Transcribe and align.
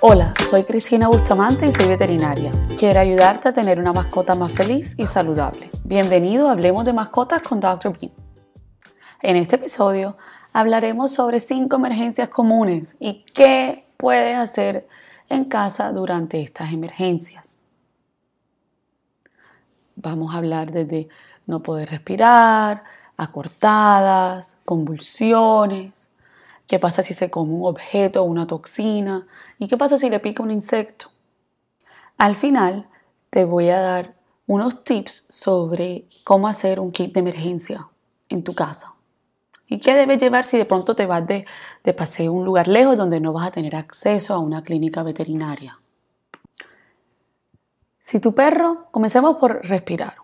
Hola, 0.00 0.32
soy 0.48 0.62
Cristina 0.62 1.08
Bustamante 1.08 1.66
y 1.66 1.72
soy 1.72 1.88
veterinaria. 1.88 2.52
Quiero 2.78 3.00
ayudarte 3.00 3.48
a 3.48 3.52
tener 3.52 3.80
una 3.80 3.92
mascota 3.92 4.36
más 4.36 4.52
feliz 4.52 4.94
y 4.96 5.06
saludable. 5.06 5.72
Bienvenido 5.82 6.48
a 6.48 6.52
Hablemos 6.52 6.84
de 6.84 6.92
Mascotas 6.92 7.42
con 7.42 7.58
Dr. 7.58 7.98
Bean. 7.98 8.12
En 9.22 9.34
este 9.34 9.56
episodio 9.56 10.16
hablaremos 10.52 11.12
sobre 11.12 11.40
cinco 11.40 11.74
emergencias 11.74 12.28
comunes 12.28 12.96
y 13.00 13.24
qué 13.34 13.88
puedes 13.96 14.38
hacer 14.38 14.86
en 15.28 15.46
casa 15.46 15.90
durante 15.90 16.42
estas 16.42 16.72
emergencias. 16.72 17.64
Vamos 19.96 20.32
a 20.32 20.38
hablar 20.38 20.70
desde 20.70 21.08
no 21.44 21.58
poder 21.58 21.90
respirar, 21.90 22.84
acortadas, 23.16 24.58
convulsiones, 24.64 26.10
qué 26.68 26.78
pasa 26.78 27.02
si 27.02 27.14
se 27.14 27.30
come 27.30 27.54
un 27.54 27.66
objeto 27.66 28.22
o 28.22 28.26
una 28.26 28.46
toxina 28.46 29.26
y 29.58 29.66
qué 29.66 29.76
pasa 29.76 29.98
si 29.98 30.08
le 30.10 30.20
pica 30.20 30.42
un 30.42 30.52
insecto. 30.52 31.10
Al 32.18 32.36
final 32.36 32.88
te 33.30 33.44
voy 33.44 33.70
a 33.70 33.80
dar 33.80 34.14
unos 34.46 34.84
tips 34.84 35.26
sobre 35.28 36.06
cómo 36.24 36.46
hacer 36.46 36.78
un 36.78 36.92
kit 36.92 37.12
de 37.12 37.20
emergencia 37.20 37.88
en 38.28 38.44
tu 38.44 38.54
casa. 38.54 38.94
¿Y 39.66 39.80
qué 39.80 39.94
debes 39.94 40.20
llevar 40.20 40.44
si 40.44 40.56
de 40.56 40.64
pronto 40.64 40.94
te 40.94 41.06
vas 41.06 41.26
de, 41.26 41.46
de 41.84 41.94
paseo 41.94 42.30
a 42.30 42.34
un 42.34 42.44
lugar 42.44 42.68
lejos 42.68 42.96
donde 42.96 43.20
no 43.20 43.32
vas 43.32 43.48
a 43.48 43.50
tener 43.50 43.74
acceso 43.74 44.34
a 44.34 44.38
una 44.38 44.62
clínica 44.62 45.02
veterinaria? 45.02 45.78
Si 47.98 48.20
tu 48.20 48.34
perro, 48.34 48.86
comencemos 48.90 49.36
por 49.36 49.66
respirar. 49.66 50.16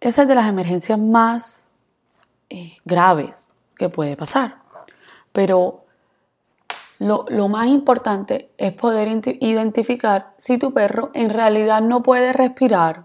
Esa 0.00 0.22
es 0.22 0.28
de 0.28 0.34
las 0.34 0.48
emergencias 0.48 0.98
más 0.98 1.72
eh, 2.50 2.76
graves 2.84 3.56
que 3.76 3.88
puede 3.88 4.16
pasar. 4.16 4.65
Pero 5.36 5.84
lo, 6.98 7.26
lo, 7.28 7.48
más 7.48 7.66
importante 7.66 8.50
es 8.56 8.72
poder 8.72 9.06
identificar 9.40 10.32
si 10.38 10.56
tu 10.56 10.72
perro 10.72 11.10
en 11.12 11.28
realidad 11.28 11.82
no 11.82 12.02
puede 12.02 12.32
respirar 12.32 13.04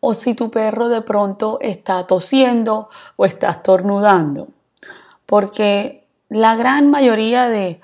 o 0.00 0.12
si 0.12 0.34
tu 0.34 0.50
perro 0.50 0.88
de 0.88 1.02
pronto 1.02 1.58
está 1.60 2.04
tosiendo 2.04 2.88
o 3.14 3.26
está 3.26 3.50
estornudando. 3.50 4.48
Porque 5.24 6.08
la 6.28 6.56
gran 6.56 6.90
mayoría 6.90 7.48
de, 7.48 7.80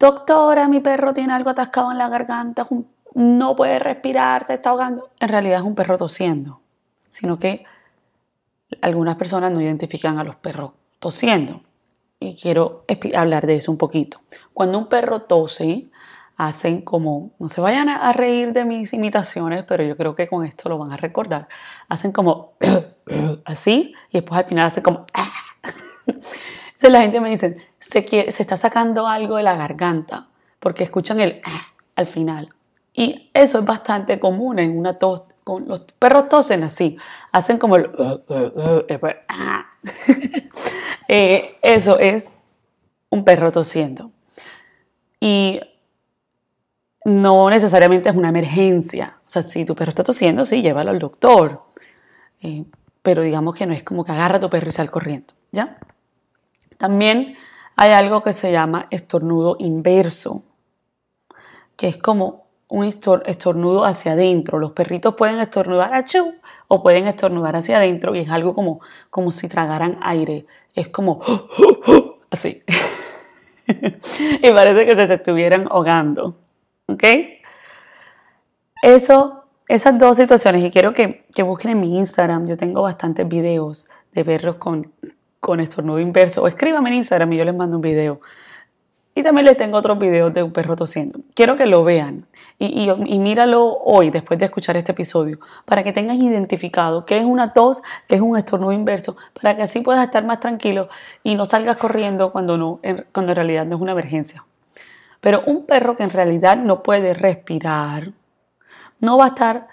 doctora, 0.00 0.66
mi 0.66 0.80
perro 0.80 1.14
tiene 1.14 1.34
algo 1.34 1.50
atascado 1.50 1.92
en 1.92 1.98
la 1.98 2.08
garganta, 2.08 2.66
no 3.14 3.54
puede 3.54 3.78
respirar, 3.78 4.42
se 4.42 4.54
está 4.54 4.70
ahogando, 4.70 5.10
en 5.20 5.28
realidad 5.28 5.60
es 5.60 5.64
un 5.64 5.76
perro 5.76 5.96
tosiendo, 5.98 6.62
sino 7.10 7.38
que 7.38 7.64
algunas 8.82 9.14
personas 9.14 9.52
no 9.52 9.60
identifican 9.60 10.18
a 10.18 10.24
los 10.24 10.34
perros 10.34 10.72
tosiendo. 10.98 11.60
Y 12.18 12.36
quiero 12.36 12.84
hablar 13.14 13.46
de 13.46 13.56
eso 13.56 13.70
un 13.70 13.78
poquito. 13.78 14.20
Cuando 14.54 14.78
un 14.78 14.88
perro 14.88 15.22
tose, 15.22 15.88
hacen 16.36 16.82
como, 16.82 17.30
no 17.38 17.48
se 17.48 17.60
vayan 17.60 17.88
a 17.88 18.12
reír 18.12 18.52
de 18.52 18.64
mis 18.64 18.92
imitaciones, 18.92 19.64
pero 19.64 19.82
yo 19.84 19.96
creo 19.96 20.14
que 20.14 20.28
con 20.28 20.44
esto 20.44 20.68
lo 20.68 20.78
van 20.78 20.92
a 20.92 20.96
recordar. 20.96 21.48
Hacen 21.88 22.12
como 22.12 22.52
así 23.44 23.94
y 24.10 24.18
después 24.18 24.38
al 24.38 24.46
final 24.46 24.66
hacen 24.66 24.82
como... 24.82 25.06
Entonces 26.06 26.90
la 26.90 27.00
gente 27.00 27.20
me 27.20 27.30
dice, 27.30 27.56
se, 27.78 28.06
se 28.06 28.42
está 28.42 28.56
sacando 28.56 29.08
algo 29.08 29.36
de 29.36 29.42
la 29.42 29.56
garganta 29.56 30.28
porque 30.60 30.84
escuchan 30.84 31.20
el 31.20 31.40
al 31.96 32.06
final. 32.06 32.48
Y 32.92 33.30
eso 33.34 33.58
es 33.58 33.64
bastante 33.64 34.20
común 34.20 34.58
en 34.58 34.78
una 34.78 34.98
tos. 34.98 35.24
Con 35.44 35.68
los 35.68 35.80
perros 35.98 36.28
tosen 36.28 36.64
así, 36.64 36.98
hacen 37.30 37.58
como 37.58 37.76
el... 37.76 37.90
Eh, 41.08 41.56
eso 41.62 41.98
es 41.98 42.30
un 43.10 43.24
perro 43.24 43.52
tosiendo. 43.52 44.10
Y 45.20 45.60
no 47.04 47.48
necesariamente 47.50 48.08
es 48.08 48.16
una 48.16 48.28
emergencia. 48.28 49.18
O 49.26 49.30
sea, 49.30 49.42
si 49.42 49.64
tu 49.64 49.74
perro 49.74 49.90
está 49.90 50.02
tosiendo, 50.02 50.44
sí, 50.44 50.62
llévalo 50.62 50.90
al 50.90 50.98
doctor. 50.98 51.62
Eh, 52.42 52.64
pero 53.02 53.22
digamos 53.22 53.54
que 53.54 53.66
no 53.66 53.72
es 53.72 53.84
como 53.84 54.04
que 54.04 54.12
agarra 54.12 54.38
a 54.38 54.40
tu 54.40 54.50
perro 54.50 54.68
y 54.68 54.72
sal 54.72 54.90
corriendo, 54.90 55.32
¿ya? 55.52 55.78
También 56.76 57.36
hay 57.76 57.92
algo 57.92 58.22
que 58.22 58.32
se 58.32 58.50
llama 58.50 58.88
estornudo 58.90 59.56
inverso, 59.60 60.44
que 61.76 61.88
es 61.88 61.96
como 61.96 62.46
un 62.68 62.84
estornudo 62.84 63.84
hacia 63.84 64.12
adentro. 64.12 64.58
Los 64.58 64.72
perritos 64.72 65.14
pueden 65.14 65.38
estornudar 65.38 65.94
achú 65.94 66.34
o 66.68 66.82
pueden 66.82 67.06
estornudar 67.06 67.54
hacia 67.54 67.76
adentro 67.76 68.14
y 68.14 68.20
es 68.20 68.30
algo 68.30 68.54
como, 68.54 68.80
como 69.10 69.30
si 69.30 69.48
tragaran 69.48 69.98
aire. 70.02 70.46
Es 70.76 70.88
como 70.88 71.20
así. 72.30 72.62
y 73.66 74.50
parece 74.52 74.86
que 74.86 74.94
se 74.94 75.12
estuvieran 75.12 75.66
ahogando. 75.70 76.36
¿Ok? 76.86 77.02
Eso, 78.82 79.42
esas 79.66 79.98
dos 79.98 80.18
situaciones, 80.18 80.62
y 80.62 80.70
quiero 80.70 80.92
que, 80.92 81.26
que 81.34 81.42
busquen 81.42 81.72
en 81.72 81.80
mi 81.80 81.98
Instagram, 81.98 82.46
yo 82.46 82.56
tengo 82.56 82.82
bastantes 82.82 83.26
videos 83.26 83.88
de 84.12 84.24
perros 84.24 84.56
con, 84.56 84.92
con 85.40 85.60
estornudo 85.60 85.98
inverso, 85.98 86.42
o 86.42 86.46
escríbame 86.46 86.90
en 86.90 86.96
Instagram 86.96 87.32
y 87.32 87.38
yo 87.38 87.44
les 87.44 87.56
mando 87.56 87.76
un 87.76 87.82
video 87.82 88.20
y 89.16 89.22
también 89.22 89.46
les 89.46 89.56
tengo 89.56 89.78
otros 89.78 89.98
videos 89.98 90.32
de 90.34 90.42
un 90.42 90.52
perro 90.52 90.76
tosiendo. 90.76 91.18
Quiero 91.34 91.56
que 91.56 91.64
lo 91.64 91.82
vean 91.84 92.26
y, 92.58 93.18
míralo 93.18 93.78
hoy, 93.78 94.10
después 94.10 94.38
de 94.38 94.44
escuchar 94.44 94.76
este 94.76 94.92
episodio, 94.92 95.40
para 95.64 95.82
que 95.82 95.94
tengas 95.94 96.18
identificado 96.18 97.06
qué 97.06 97.16
es 97.16 97.24
una 97.24 97.54
tos, 97.54 97.82
qué 98.06 98.16
es 98.16 98.20
un 98.20 98.36
estornudo 98.36 98.72
inverso, 98.72 99.16
para 99.40 99.56
que 99.56 99.62
así 99.62 99.80
puedas 99.80 100.04
estar 100.04 100.26
más 100.26 100.40
tranquilo 100.40 100.90
y 101.22 101.34
no 101.34 101.46
salgas 101.46 101.78
corriendo 101.78 102.30
cuando, 102.30 102.58
no, 102.58 102.78
cuando 103.10 103.32
en 103.32 103.36
realidad 103.36 103.64
no 103.64 103.76
es 103.76 103.82
una 103.82 103.92
emergencia. 103.92 104.44
Pero 105.22 105.42
un 105.46 105.64
perro 105.64 105.96
que 105.96 106.02
en 106.02 106.10
realidad 106.10 106.58
no 106.58 106.82
puede 106.82 107.14
respirar, 107.14 108.12
no 109.00 109.16
va 109.16 109.24
a 109.24 109.28
estar, 109.28 109.68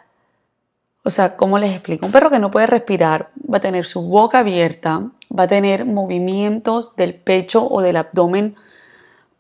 o 1.04 1.10
sea, 1.10 1.36
¿cómo 1.36 1.60
les 1.60 1.74
explico? 1.74 2.06
Un 2.06 2.14
perro 2.14 2.30
que 2.30 2.40
no 2.40 2.50
puede 2.50 2.68
respirar 2.68 3.31
va 3.54 3.58
a 3.58 3.62
tener 3.62 3.84
su 3.84 4.04
boca 4.04 4.40
abierta, 4.40 5.12
va 5.38 5.44
a 5.44 5.48
tener 5.48 5.84
movimientos 5.84 6.96
del 6.96 7.14
pecho 7.14 7.68
o 7.68 7.81
del 7.81 7.98
abdomen 7.98 8.56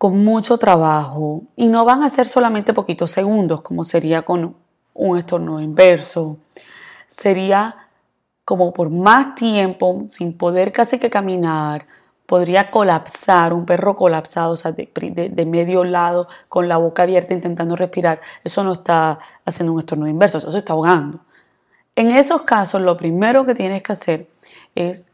con 0.03 0.21
mucho 0.21 0.57
trabajo 0.57 1.43
y 1.55 1.69
no 1.69 1.85
van 1.85 2.03
a 2.03 2.09
ser 2.09 2.27
solamente 2.27 2.73
poquitos 2.73 3.09
segundos 3.09 3.61
como 3.61 3.85
sería 3.85 4.23
con 4.23 4.57
un 4.93 5.17
estornudo 5.17 5.61
inverso. 5.61 6.39
Sería 7.07 7.87
como 8.43 8.73
por 8.73 8.89
más 8.89 9.33
tiempo, 9.35 10.03
sin 10.09 10.37
poder 10.37 10.73
casi 10.73 10.99
que 10.99 11.09
caminar, 11.09 11.87
podría 12.25 12.69
colapsar, 12.69 13.53
un 13.53 13.65
perro 13.65 13.95
colapsado, 13.95 14.51
o 14.51 14.57
sea, 14.57 14.73
de, 14.73 15.45
medio 15.45 15.85
lado, 15.85 16.27
con 16.49 16.67
la 16.67 16.75
boca 16.75 17.03
abierta 17.03 17.33
intentando 17.33 17.77
respirar. 17.77 18.19
Eso 18.43 18.61
no 18.65 18.73
está 18.73 19.19
haciendo 19.45 19.71
un 19.71 19.79
estornudo 19.79 20.09
inverso, 20.09 20.39
eso 20.39 20.51
se 20.51 20.57
está 20.57 20.73
ahogando. 20.73 21.21
En 21.95 22.11
esos 22.11 22.41
casos, 22.41 22.81
lo 22.81 22.97
primero 22.97 23.45
que 23.45 23.55
tienes 23.55 23.81
que 23.81 23.93
hacer 23.93 24.27
es 24.75 25.13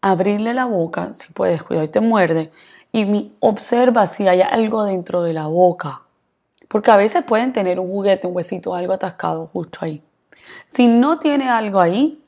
abrirle 0.00 0.52
la 0.52 0.64
boca, 0.64 1.14
si 1.14 1.32
puedes, 1.32 1.62
cuidado 1.62 1.86
y 1.86 1.90
te 1.90 2.00
muerde, 2.00 2.50
y 2.92 3.32
observa 3.40 4.06
si 4.06 4.28
hay 4.28 4.42
algo 4.42 4.84
dentro 4.84 5.22
de 5.22 5.32
la 5.32 5.46
boca. 5.46 6.02
Porque 6.68 6.90
a 6.90 6.96
veces 6.96 7.24
pueden 7.24 7.52
tener 7.52 7.80
un 7.80 7.88
juguete, 7.88 8.26
un 8.26 8.36
huesito, 8.36 8.74
algo 8.74 8.92
atascado 8.92 9.46
justo 9.46 9.80
ahí. 9.82 10.02
Si 10.64 10.86
no 10.86 11.18
tiene 11.18 11.48
algo 11.48 11.80
ahí, 11.80 12.22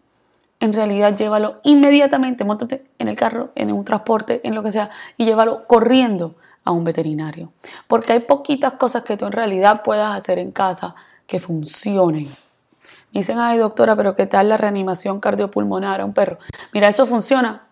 en 0.60 0.72
realidad 0.72 1.16
llévalo 1.16 1.60
inmediatamente, 1.64 2.44
montate 2.44 2.86
en 2.98 3.08
el 3.08 3.16
carro, 3.16 3.50
en 3.54 3.72
un 3.72 3.84
transporte, 3.84 4.40
en 4.44 4.54
lo 4.54 4.62
que 4.62 4.72
sea, 4.72 4.90
y 5.16 5.24
llévalo 5.24 5.66
corriendo 5.66 6.36
a 6.64 6.70
un 6.70 6.84
veterinario. 6.84 7.52
Porque 7.88 8.12
hay 8.12 8.20
poquitas 8.20 8.74
cosas 8.74 9.02
que 9.02 9.16
tú 9.16 9.26
en 9.26 9.32
realidad 9.32 9.82
puedas 9.82 10.16
hacer 10.16 10.38
en 10.38 10.52
casa 10.52 10.94
que 11.26 11.40
funcionen. 11.40 12.26
Me 12.26 13.20
dicen, 13.20 13.38
ay 13.38 13.58
doctora, 13.58 13.96
pero 13.96 14.14
¿qué 14.14 14.26
tal 14.26 14.48
la 14.48 14.56
reanimación 14.56 15.20
cardiopulmonar 15.20 16.00
a 16.00 16.04
un 16.04 16.14
perro? 16.14 16.38
Mira, 16.72 16.88
eso 16.88 17.06
funciona 17.06 17.66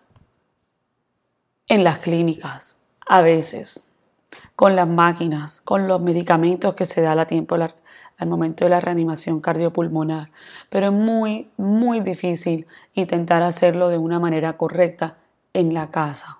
en 1.67 1.83
las 1.83 1.99
clínicas 1.99 2.80
a 3.11 3.21
veces 3.21 3.91
con 4.55 4.77
las 4.77 4.87
máquinas, 4.87 5.59
con 5.65 5.89
los 5.89 5.99
medicamentos 5.99 6.75
que 6.75 6.85
se 6.85 7.01
da 7.01 7.11
a 7.11 7.27
tiempo 7.27 7.55
al 7.55 8.29
momento 8.29 8.63
de 8.63 8.69
la 8.69 8.79
reanimación 8.79 9.41
cardiopulmonar. 9.41 10.31
Pero 10.69 10.87
es 10.87 10.93
muy, 10.93 11.49
muy 11.57 11.99
difícil 11.99 12.67
intentar 12.93 13.43
hacerlo 13.43 13.89
de 13.89 13.97
una 13.97 14.21
manera 14.21 14.55
correcta 14.55 15.17
en 15.53 15.73
la 15.73 15.91
casa. 15.91 16.39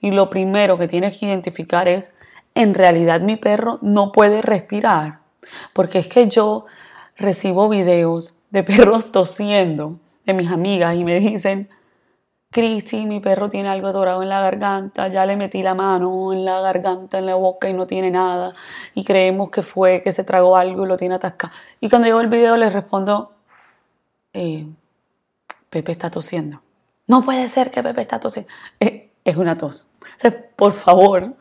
Y 0.00 0.12
lo 0.12 0.30
primero 0.30 0.78
que 0.78 0.88
tienes 0.88 1.18
que 1.18 1.26
identificar 1.26 1.86
es, 1.86 2.14
en 2.54 2.72
realidad 2.72 3.20
mi 3.20 3.36
perro 3.36 3.78
no 3.82 4.10
puede 4.10 4.40
respirar. 4.40 5.20
Porque 5.74 5.98
es 5.98 6.06
que 6.06 6.30
yo 6.30 6.64
recibo 7.18 7.68
videos 7.68 8.38
de 8.50 8.62
perros 8.62 9.12
tosiendo 9.12 10.00
de 10.24 10.32
mis 10.32 10.50
amigas 10.50 10.96
y 10.96 11.04
me 11.04 11.20
dicen, 11.20 11.68
Cristi, 12.54 13.04
mi 13.04 13.18
perro 13.18 13.50
tiene 13.50 13.68
algo 13.68 13.88
atorado 13.88 14.22
en 14.22 14.28
la 14.28 14.40
garganta, 14.40 15.08
ya 15.08 15.26
le 15.26 15.36
metí 15.36 15.60
la 15.64 15.74
mano 15.74 16.32
en 16.32 16.44
la 16.44 16.60
garganta, 16.60 17.18
en 17.18 17.26
la 17.26 17.34
boca 17.34 17.68
y 17.68 17.72
no 17.72 17.86
tiene 17.86 18.12
nada. 18.12 18.54
Y 18.94 19.02
creemos 19.02 19.50
que 19.50 19.62
fue 19.62 20.02
que 20.02 20.12
se 20.12 20.22
tragó 20.22 20.56
algo 20.56 20.84
y 20.84 20.88
lo 20.88 20.96
tiene 20.96 21.16
atascado. 21.16 21.52
Y 21.80 21.88
cuando 21.90 22.06
llego 22.06 22.20
el 22.20 22.28
video 22.28 22.56
les 22.56 22.72
respondo, 22.72 23.32
eh, 24.32 24.68
Pepe 25.68 25.90
está 25.90 26.10
tosiendo. 26.10 26.62
No 27.08 27.24
puede 27.24 27.48
ser 27.48 27.72
que 27.72 27.82
Pepe 27.82 28.02
está 28.02 28.20
tosiendo. 28.20 28.48
Eh, 28.78 29.10
es 29.24 29.36
una 29.36 29.58
tos. 29.58 29.90
Por 30.56 30.74
favor, 30.74 31.34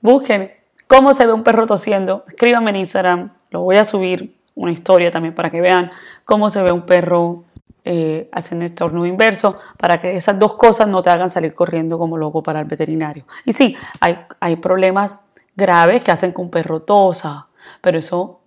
busquen 0.00 0.52
¿Cómo 0.90 1.14
se 1.14 1.24
ve 1.24 1.32
un 1.32 1.44
perro 1.44 1.68
tosiendo? 1.68 2.24
Escríbanme 2.26 2.70
en 2.70 2.76
Instagram, 2.78 3.30
lo 3.50 3.60
voy 3.60 3.76
a 3.76 3.84
subir 3.84 4.36
una 4.56 4.72
historia 4.72 5.12
también 5.12 5.36
para 5.36 5.48
que 5.48 5.60
vean 5.60 5.92
cómo 6.24 6.50
se 6.50 6.64
ve 6.64 6.72
un 6.72 6.82
perro 6.82 7.44
eh, 7.84 8.28
haciendo 8.32 8.66
estornudo 8.66 9.06
inverso, 9.06 9.58
para 9.78 10.00
que 10.00 10.16
esas 10.16 10.38
dos 10.38 10.54
cosas 10.56 10.88
no 10.88 11.02
te 11.02 11.10
hagan 11.10 11.30
salir 11.30 11.54
corriendo 11.54 11.98
como 11.98 12.18
loco 12.18 12.42
para 12.42 12.60
el 12.60 12.66
veterinario. 12.66 13.24
Y 13.44 13.52
sí, 13.52 13.76
hay, 14.00 14.18
hay 14.40 14.56
problemas 14.56 15.20
graves 15.56 16.02
que 16.02 16.10
hacen 16.10 16.32
que 16.32 16.40
un 16.40 16.50
perro 16.50 16.82
tosa, 16.82 17.48
pero 17.80 17.98
eso 17.98 18.40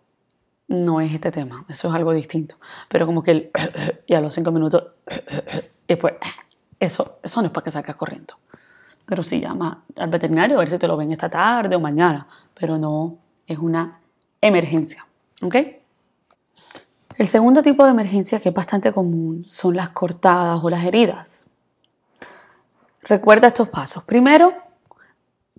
no 0.67 1.01
es 1.01 1.13
este 1.13 1.31
tema, 1.31 1.65
eso 1.67 1.89
es 1.89 1.93
algo 1.93 2.13
distinto. 2.13 2.55
Pero 2.89 3.05
como 3.05 3.23
que 3.23 3.31
el, 3.31 3.51
y 4.07 4.13
a 4.13 4.21
los 4.21 4.33
cinco 4.33 4.51
minutos, 4.51 4.83
y 5.87 5.95
pues, 5.95 6.13
eso, 6.79 7.19
eso 7.23 7.41
no 7.41 7.47
es 7.47 7.53
para 7.53 7.65
que 7.65 7.71
salgas 7.71 7.95
corriendo. 7.95 8.35
Pero 9.05 9.23
sí 9.23 9.39
llama 9.39 9.83
al 9.97 10.09
veterinario 10.09 10.57
a 10.57 10.59
ver 10.59 10.69
si 10.69 10.77
te 10.77 10.87
lo 10.87 10.95
ven 10.95 11.11
esta 11.11 11.29
tarde 11.29 11.75
o 11.75 11.79
mañana, 11.79 12.27
pero 12.53 12.77
no 12.77 13.17
es 13.47 13.57
una 13.57 13.99
emergencia. 14.41 15.05
¿Ok? 15.41 15.55
El 17.15 17.27
segundo 17.27 17.61
tipo 17.61 17.83
de 17.85 17.91
emergencia 17.91 18.39
que 18.39 18.49
es 18.49 18.55
bastante 18.55 18.91
común 18.91 19.43
son 19.43 19.75
las 19.75 19.89
cortadas 19.89 20.59
o 20.63 20.69
las 20.71 20.83
heridas. 20.83 21.45
Recuerda 23.03 23.49
estos 23.49 23.69
pasos. 23.69 24.03
Primero, 24.03 24.51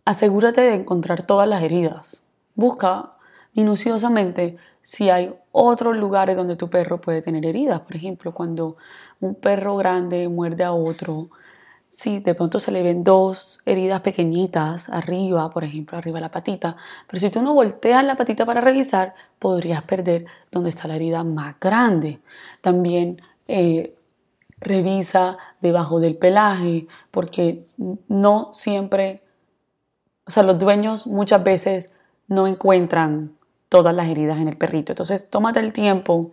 asegúrate 0.04 0.62
de 0.62 0.74
encontrar 0.74 1.22
todas 1.22 1.48
las 1.48 1.62
heridas. 1.62 2.24
Busca 2.56 3.12
minuciosamente 3.54 4.56
si 4.82 5.10
hay 5.10 5.32
otros 5.52 5.96
lugares 5.96 6.36
donde 6.36 6.56
tu 6.56 6.68
perro 6.70 7.00
puede 7.00 7.22
tener 7.22 7.46
heridas. 7.46 7.80
Por 7.82 7.94
ejemplo, 7.94 8.34
cuando 8.34 8.76
un 9.20 9.36
perro 9.36 9.76
grande 9.76 10.28
muerde 10.28 10.64
a 10.64 10.72
otro, 10.72 11.30
si 11.94 12.18
de 12.18 12.34
pronto 12.34 12.58
se 12.58 12.72
le 12.72 12.82
ven 12.82 13.04
dos 13.04 13.60
heridas 13.66 14.00
pequeñitas 14.00 14.88
arriba, 14.88 15.48
por 15.50 15.62
ejemplo, 15.62 15.96
arriba 15.96 16.16
de 16.16 16.22
la 16.22 16.30
patita, 16.32 16.76
pero 17.06 17.20
si 17.20 17.30
tú 17.30 17.40
no 17.40 17.54
volteas 17.54 18.02
la 18.02 18.16
patita 18.16 18.44
para 18.44 18.60
revisar, 18.60 19.14
podrías 19.38 19.84
perder 19.84 20.26
donde 20.50 20.70
está 20.70 20.88
la 20.88 20.96
herida 20.96 21.22
más 21.22 21.54
grande. 21.60 22.18
También 22.62 23.22
eh, 23.46 23.94
revisa 24.58 25.38
debajo 25.60 26.00
del 26.00 26.16
pelaje, 26.16 26.88
porque 27.12 27.64
no 28.08 28.50
siempre, 28.52 29.22
o 30.26 30.32
sea, 30.32 30.42
los 30.42 30.58
dueños 30.58 31.06
muchas 31.06 31.44
veces 31.44 31.90
no 32.26 32.48
encuentran 32.48 33.36
todas 33.68 33.94
las 33.94 34.08
heridas 34.08 34.40
en 34.40 34.48
el 34.48 34.56
perrito. 34.56 34.90
Entonces, 34.90 35.30
tómate 35.30 35.60
el 35.60 35.72
tiempo 35.72 36.32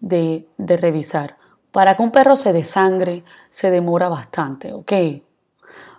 de, 0.00 0.46
de 0.58 0.76
revisar. 0.76 1.38
Para 1.72 1.96
que 1.96 2.02
un 2.02 2.10
perro 2.10 2.36
se 2.36 2.52
desangre, 2.52 3.24
se 3.50 3.70
demora 3.70 4.08
bastante, 4.08 4.72
¿ok? 4.72 4.92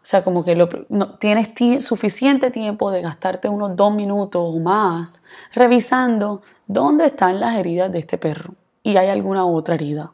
O 0.01 0.05
sea, 0.09 0.23
como 0.23 0.43
que 0.43 0.55
no, 0.55 1.17
tienes 1.17 1.49
suficiente 1.83 2.51
tiempo 2.51 2.89
de 2.89 3.01
gastarte 3.01 3.49
unos 3.49 3.75
dos 3.75 3.93
minutos 3.93 4.41
o 4.43 4.59
más 4.59 5.23
revisando 5.53 6.41
dónde 6.67 7.05
están 7.05 7.39
las 7.39 7.57
heridas 7.57 7.91
de 7.91 7.99
este 7.99 8.17
perro 8.17 8.55
y 8.81 8.97
hay 8.97 9.09
alguna 9.09 9.45
otra 9.45 9.75
herida. 9.75 10.13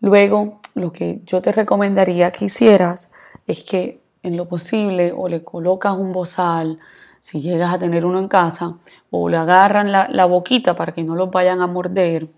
Luego, 0.00 0.60
lo 0.74 0.92
que 0.92 1.22
yo 1.24 1.42
te 1.42 1.52
recomendaría 1.52 2.30
que 2.30 2.46
hicieras 2.46 3.10
es 3.46 3.62
que 3.62 4.00
en 4.22 4.36
lo 4.36 4.46
posible 4.46 5.12
o 5.16 5.28
le 5.28 5.42
colocas 5.42 5.94
un 5.94 6.12
bozal, 6.12 6.78
si 7.20 7.40
llegas 7.40 7.74
a 7.74 7.78
tener 7.78 8.04
uno 8.04 8.18
en 8.18 8.28
casa, 8.28 8.76
o 9.10 9.28
le 9.28 9.38
agarran 9.38 9.92
la, 9.92 10.08
la 10.08 10.26
boquita 10.26 10.76
para 10.76 10.92
que 10.92 11.04
no 11.04 11.16
los 11.16 11.30
vayan 11.30 11.60
a 11.60 11.66
morder, 11.66 12.28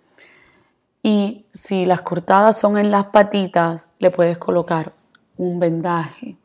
y 1.02 1.46
si 1.52 1.84
las 1.84 2.02
cortadas 2.02 2.58
son 2.58 2.78
en 2.78 2.90
las 2.90 3.06
patitas, 3.06 3.88
le 3.98 4.10
puedes 4.10 4.38
colocar 4.38 4.92
un 5.36 5.58
vendaje. 5.58 6.38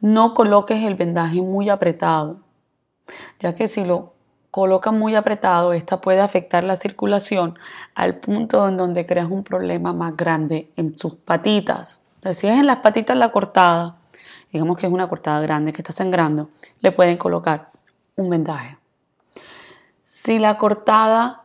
No 0.00 0.34
coloques 0.34 0.82
el 0.84 0.96
vendaje 0.96 1.40
muy 1.40 1.70
apretado, 1.70 2.40
ya 3.38 3.54
que 3.54 3.68
si 3.68 3.84
lo 3.84 4.14
colocas 4.50 4.92
muy 4.92 5.14
apretado, 5.14 5.72
esta 5.72 6.00
puede 6.00 6.20
afectar 6.20 6.64
la 6.64 6.76
circulación 6.76 7.58
al 7.94 8.18
punto 8.18 8.68
en 8.68 8.76
donde 8.76 9.06
creas 9.06 9.30
un 9.30 9.44
problema 9.44 9.92
más 9.92 10.16
grande 10.16 10.72
en 10.76 10.98
sus 10.98 11.14
patitas. 11.14 12.04
Entonces, 12.16 12.38
si 12.38 12.48
es 12.48 12.58
en 12.58 12.66
las 12.66 12.78
patitas 12.78 13.16
la 13.16 13.30
cortada, 13.30 13.98
digamos 14.52 14.76
que 14.76 14.86
es 14.86 14.92
una 14.92 15.08
cortada 15.08 15.40
grande 15.40 15.72
que 15.72 15.82
está 15.82 15.92
sangrando, 15.92 16.50
le 16.80 16.92
pueden 16.92 17.16
colocar 17.16 17.70
un 18.16 18.28
vendaje. 18.28 18.76
Si 20.04 20.38
la 20.38 20.56
cortada 20.56 21.41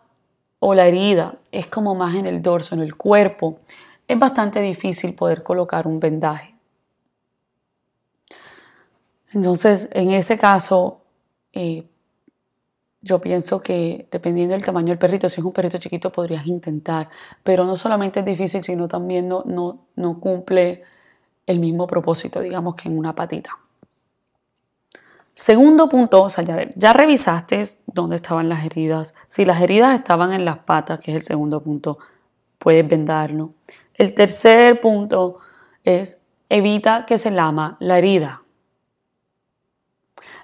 o 0.60 0.74
la 0.74 0.88
herida 0.88 1.38
es 1.52 1.68
como 1.68 1.96
más 1.96 2.16
en 2.16 2.26
el 2.26 2.42
dorso, 2.42 2.76
en 2.76 2.82
el 2.82 2.96
cuerpo, 2.96 3.60
es 4.08 4.18
bastante 4.18 4.62
difícil 4.62 5.14
poder 5.16 5.44
colocar 5.44 5.88
un 5.88 6.00
vendaje. 6.00 6.56
Entonces, 9.34 9.90
en 9.92 10.12
ese 10.12 10.38
caso, 10.38 11.02
eh, 11.52 11.88
yo 13.02 13.20
pienso 13.20 13.62
que 13.62 14.08
dependiendo 14.12 14.54
del 14.54 14.66
tamaño 14.66 14.90
del 14.90 14.98
perrito, 14.98 15.30
si 15.30 15.42
es 15.42 15.46
un 15.46 15.54
perrito 15.54 15.78
chiquito 15.78 16.12
podrías 16.12 16.48
intentar, 16.48 17.10
pero 17.44 17.66
no 17.66 17.78
solamente 17.78 18.22
es 18.22 18.26
difícil, 18.26 18.64
sino 18.64 18.88
también 18.88 19.28
no, 19.28 19.44
no, 19.46 19.88
no 19.96 20.20
cumple 20.20 20.84
el 21.46 21.60
mismo 21.60 21.88
propósito, 21.88 22.40
digamos, 22.42 22.76
que 22.76 22.90
en 22.90 22.98
una 22.98 23.16
patita. 23.16 23.52
Segundo 25.38 25.88
punto, 25.88 26.24
o 26.24 26.32
sea, 26.32 26.44
ya, 26.44 26.68
ya 26.76 26.94
revisaste 26.94 27.64
dónde 27.86 28.16
estaban 28.16 28.50
las 28.50 28.66
heridas. 28.66 29.14
Si 29.28 29.46
las 29.46 29.62
heridas 29.62 29.94
estaban 29.94 30.34
en 30.34 30.46
las 30.46 30.58
patas, 30.58 31.00
que 31.00 31.12
es 31.12 31.18
el 31.18 31.22
segundo 31.22 31.62
punto, 31.62 32.00
puedes 32.58 32.88
vendarlo. 32.88 33.54
El 33.94 34.16
tercer 34.16 34.82
punto 34.82 35.38
es 35.84 36.22
evita 36.50 37.06
que 37.06 37.20
se 37.20 37.30
lama 37.30 37.78
la 37.80 38.00
herida. 38.00 38.42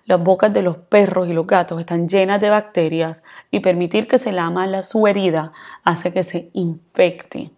Las 0.06 0.24
bocas 0.24 0.54
de 0.54 0.62
los 0.62 0.78
perros 0.78 1.28
y 1.28 1.34
los 1.34 1.48
gatos 1.48 1.80
están 1.80 2.08
llenas 2.08 2.40
de 2.40 2.52
bacterias 2.52 3.24
y 3.50 3.62
permitir 3.62 4.08
que 4.08 4.20
se 4.20 4.32
lama 4.32 4.68
la, 4.68 4.84
su 4.84 5.08
herida 5.08 5.54
hace 5.84 6.14
que 6.14 6.24
se 6.24 6.52
infecte. 6.54 7.50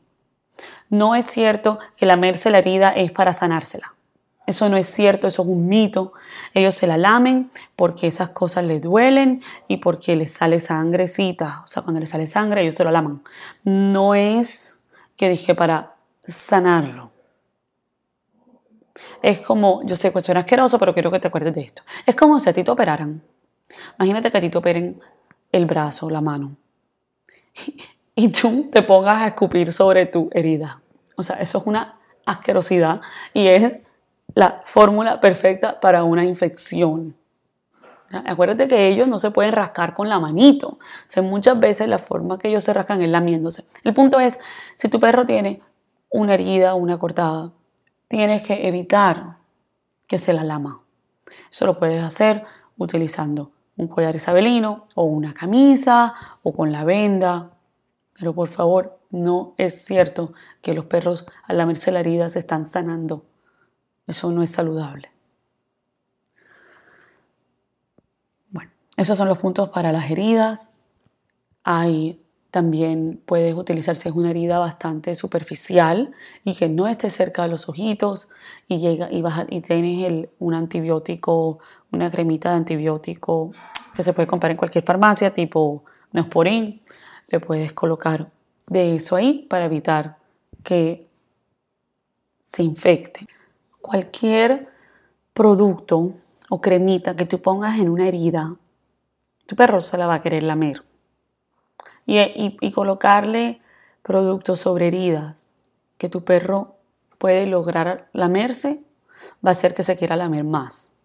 No 0.89 1.15
es 1.15 1.25
cierto 1.25 1.79
que 1.97 2.05
lamerse 2.05 2.49
la 2.49 2.59
herida 2.59 2.91
es 2.91 3.11
para 3.11 3.33
sanársela. 3.33 3.94
Eso 4.47 4.69
no 4.69 4.77
es 4.77 4.89
cierto, 4.89 5.27
eso 5.27 5.41
es 5.41 5.47
un 5.47 5.67
mito. 5.67 6.13
Ellos 6.53 6.75
se 6.75 6.87
la 6.87 6.97
lamen 6.97 7.49
porque 7.75 8.07
esas 8.07 8.29
cosas 8.29 8.63
les 8.63 8.81
duelen 8.81 9.41
y 9.67 9.77
porque 9.77 10.15
les 10.15 10.33
sale 10.33 10.59
sangrecita. 10.59 11.61
O 11.63 11.67
sea, 11.67 11.83
cuando 11.83 11.99
les 11.99 12.09
sale 12.09 12.27
sangre, 12.27 12.61
ellos 12.61 12.75
se 12.75 12.83
lo 12.83 12.91
laman. 12.91 13.23
No 13.63 14.13
es 14.13 14.83
que 15.17 15.29
dije 15.29 15.55
para 15.55 15.95
sanarlo. 16.27 17.11
Es 19.21 19.41
como, 19.41 19.83
yo 19.85 19.95
sé 19.95 20.13
que 20.13 20.21
suena 20.21 20.41
asqueroso, 20.41 20.77
pero 20.77 20.93
quiero 20.93 21.09
que 21.09 21.19
te 21.19 21.27
acuerdes 21.27 21.55
de 21.55 21.61
esto. 21.61 21.81
Es 22.05 22.15
como 22.15 22.39
si 22.39 22.49
a 22.49 22.53
ti 22.53 22.63
te 22.63 22.71
operaran. 22.71 23.23
Imagínate 23.97 24.31
que 24.31 24.37
a 24.37 24.41
ti 24.41 24.49
te 24.49 24.57
operen 24.57 25.01
el 25.51 25.65
brazo, 25.65 26.09
la 26.09 26.21
mano. 26.21 26.57
Y 28.17 28.29
tú 28.29 28.69
te 28.71 28.81
pongas 28.81 29.23
a 29.23 29.27
escupir 29.27 29.73
sobre 29.73 30.05
tu 30.05 30.29
herida. 30.31 30.81
O 31.17 31.23
sea, 31.23 31.35
eso 31.41 31.57
es 31.57 31.67
una 31.67 31.99
asquerosidad 32.25 33.01
y 33.33 33.47
es 33.47 33.81
la 34.35 34.61
fórmula 34.63 35.19
perfecta 35.19 35.79
para 35.79 36.03
una 36.03 36.23
infección. 36.25 37.15
Acuérdate 38.11 38.67
que 38.67 38.87
ellos 38.87 39.07
no 39.07 39.19
se 39.19 39.31
pueden 39.31 39.53
rascar 39.53 39.93
con 39.93 40.09
la 40.09 40.19
manito. 40.19 40.67
O 40.67 40.79
sea, 41.07 41.23
muchas 41.23 41.59
veces 41.59 41.87
la 41.87 41.97
forma 41.97 42.37
que 42.37 42.49
ellos 42.49 42.63
se 42.63 42.73
rascan 42.73 43.01
es 43.01 43.09
lamiéndose. 43.09 43.65
El 43.83 43.93
punto 43.93 44.19
es, 44.19 44.39
si 44.75 44.89
tu 44.89 44.99
perro 44.99 45.25
tiene 45.25 45.61
una 46.09 46.35
herida 46.35 46.75
una 46.75 46.99
cortada, 46.99 47.51
tienes 48.07 48.43
que 48.43 48.67
evitar 48.67 49.37
que 50.07 50.19
se 50.19 50.33
la 50.33 50.43
lama. 50.43 50.81
Eso 51.51 51.65
lo 51.65 51.79
puedes 51.79 52.03
hacer 52.03 52.43
utilizando 52.77 53.51
un 53.77 53.87
collar 53.87 54.15
isabelino 54.15 54.87
o 54.95 55.03
una 55.03 55.33
camisa 55.33 56.13
o 56.43 56.53
con 56.53 56.71
la 56.71 56.83
venda. 56.83 57.51
Pero 58.17 58.33
por 58.33 58.49
favor, 58.49 58.99
no 59.11 59.55
es 59.57 59.83
cierto 59.83 60.33
que 60.61 60.73
los 60.73 60.85
perros 60.85 61.25
al 61.43 61.57
lamerse 61.57 61.91
la 61.91 62.01
herida 62.01 62.29
se 62.29 62.39
están 62.39 62.65
sanando. 62.65 63.23
Eso 64.07 64.31
no 64.31 64.43
es 64.43 64.51
saludable. 64.51 65.09
Bueno, 68.51 68.71
esos 68.97 69.17
son 69.17 69.27
los 69.27 69.39
puntos 69.39 69.69
para 69.69 69.91
las 69.91 70.09
heridas. 70.11 70.71
Hay 71.63 72.21
también 72.55 73.21
puedes 73.25 73.53
utilizar 73.53 73.97
si 73.97 74.07
es 74.07 74.15
una 74.15 74.29
herida 74.29 74.59
bastante 74.59 75.13
superficial 75.17 76.13
y 76.45 76.55
que 76.55 76.69
no 76.69 76.87
esté 76.87 77.09
cerca 77.09 77.41
de 77.41 77.49
los 77.49 77.67
ojitos 77.67 78.29
y, 78.69 78.77
llega, 78.77 79.11
y, 79.11 79.21
y 79.49 79.59
tienes 79.59 80.05
el, 80.05 80.29
un 80.39 80.53
antibiótico, 80.53 81.59
una 81.91 82.09
cremita 82.09 82.51
de 82.51 82.55
antibiótico 82.55 83.51
que 83.93 84.03
se 84.03 84.13
puede 84.13 84.27
comprar 84.27 84.51
en 84.51 84.57
cualquier 84.57 84.85
farmacia 84.85 85.33
tipo 85.33 85.83
Neosporin. 86.13 86.81
Le 87.27 87.39
puedes 87.41 87.73
colocar 87.73 88.31
de 88.67 88.95
eso 88.95 89.17
ahí 89.17 89.45
para 89.49 89.65
evitar 89.65 90.17
que 90.63 91.09
se 92.39 92.63
infecte 92.63 93.27
cualquier 93.85 94.67
producto 95.33 96.15
o 96.49 96.59
cremita 96.59 97.15
que 97.15 97.27
tú 97.27 97.39
pongas 97.39 97.79
en 97.79 97.89
una 97.89 98.07
herida, 98.07 98.55
tu 99.45 99.55
perro 99.55 99.79
se 99.79 99.95
la 99.99 100.07
va 100.07 100.15
a 100.15 100.21
querer 100.23 100.41
lamer. 100.41 100.83
Y, 102.07 102.71
colocarle 102.71 103.61
productos 104.01 104.59
sobre 104.59 104.87
heridas 104.87 105.53
que 105.99 106.09
tu 106.09 106.23
perro 106.23 106.77
puede 107.19 107.45
lograr 107.45 108.09
lamerse, 108.11 108.83
va 109.45 109.49
a 109.49 109.51
hacer 109.51 109.75
que 109.75 109.83
se 109.83 109.97
quiera 109.97 110.15
lamer 110.15 110.43
más. 110.43 110.97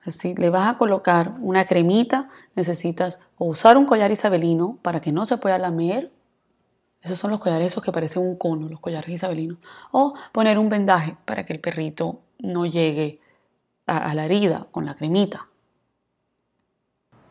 Si 0.00 0.34
le 0.34 0.48
vas 0.48 0.68
a 0.68 0.78
colocar 0.78 1.34
una 1.40 1.66
cremita, 1.66 2.30
necesitas 2.54 3.18
usar 3.36 3.76
un 3.76 3.84
collar 3.84 4.10
isabelino 4.10 4.78
para 4.80 5.00
que 5.00 5.12
no 5.12 5.26
se 5.26 5.36
pueda 5.36 5.58
lamer. 5.58 6.10
Esos 7.06 7.18
son 7.18 7.30
los 7.30 7.40
collares 7.40 7.68
esos 7.68 7.82
que 7.82 7.92
parecen 7.92 8.22
un 8.22 8.36
cono, 8.36 8.68
los 8.68 8.80
collares 8.80 9.08
isabelinos. 9.08 9.58
O 9.92 10.14
poner 10.32 10.58
un 10.58 10.68
vendaje 10.68 11.16
para 11.24 11.46
que 11.46 11.54
el 11.54 11.60
perrito 11.60 12.20
no 12.38 12.66
llegue 12.66 13.20
a, 13.86 14.10
a 14.10 14.14
la 14.14 14.24
herida 14.24 14.66
con 14.70 14.84
la 14.84 14.94
cremita. 14.94 15.48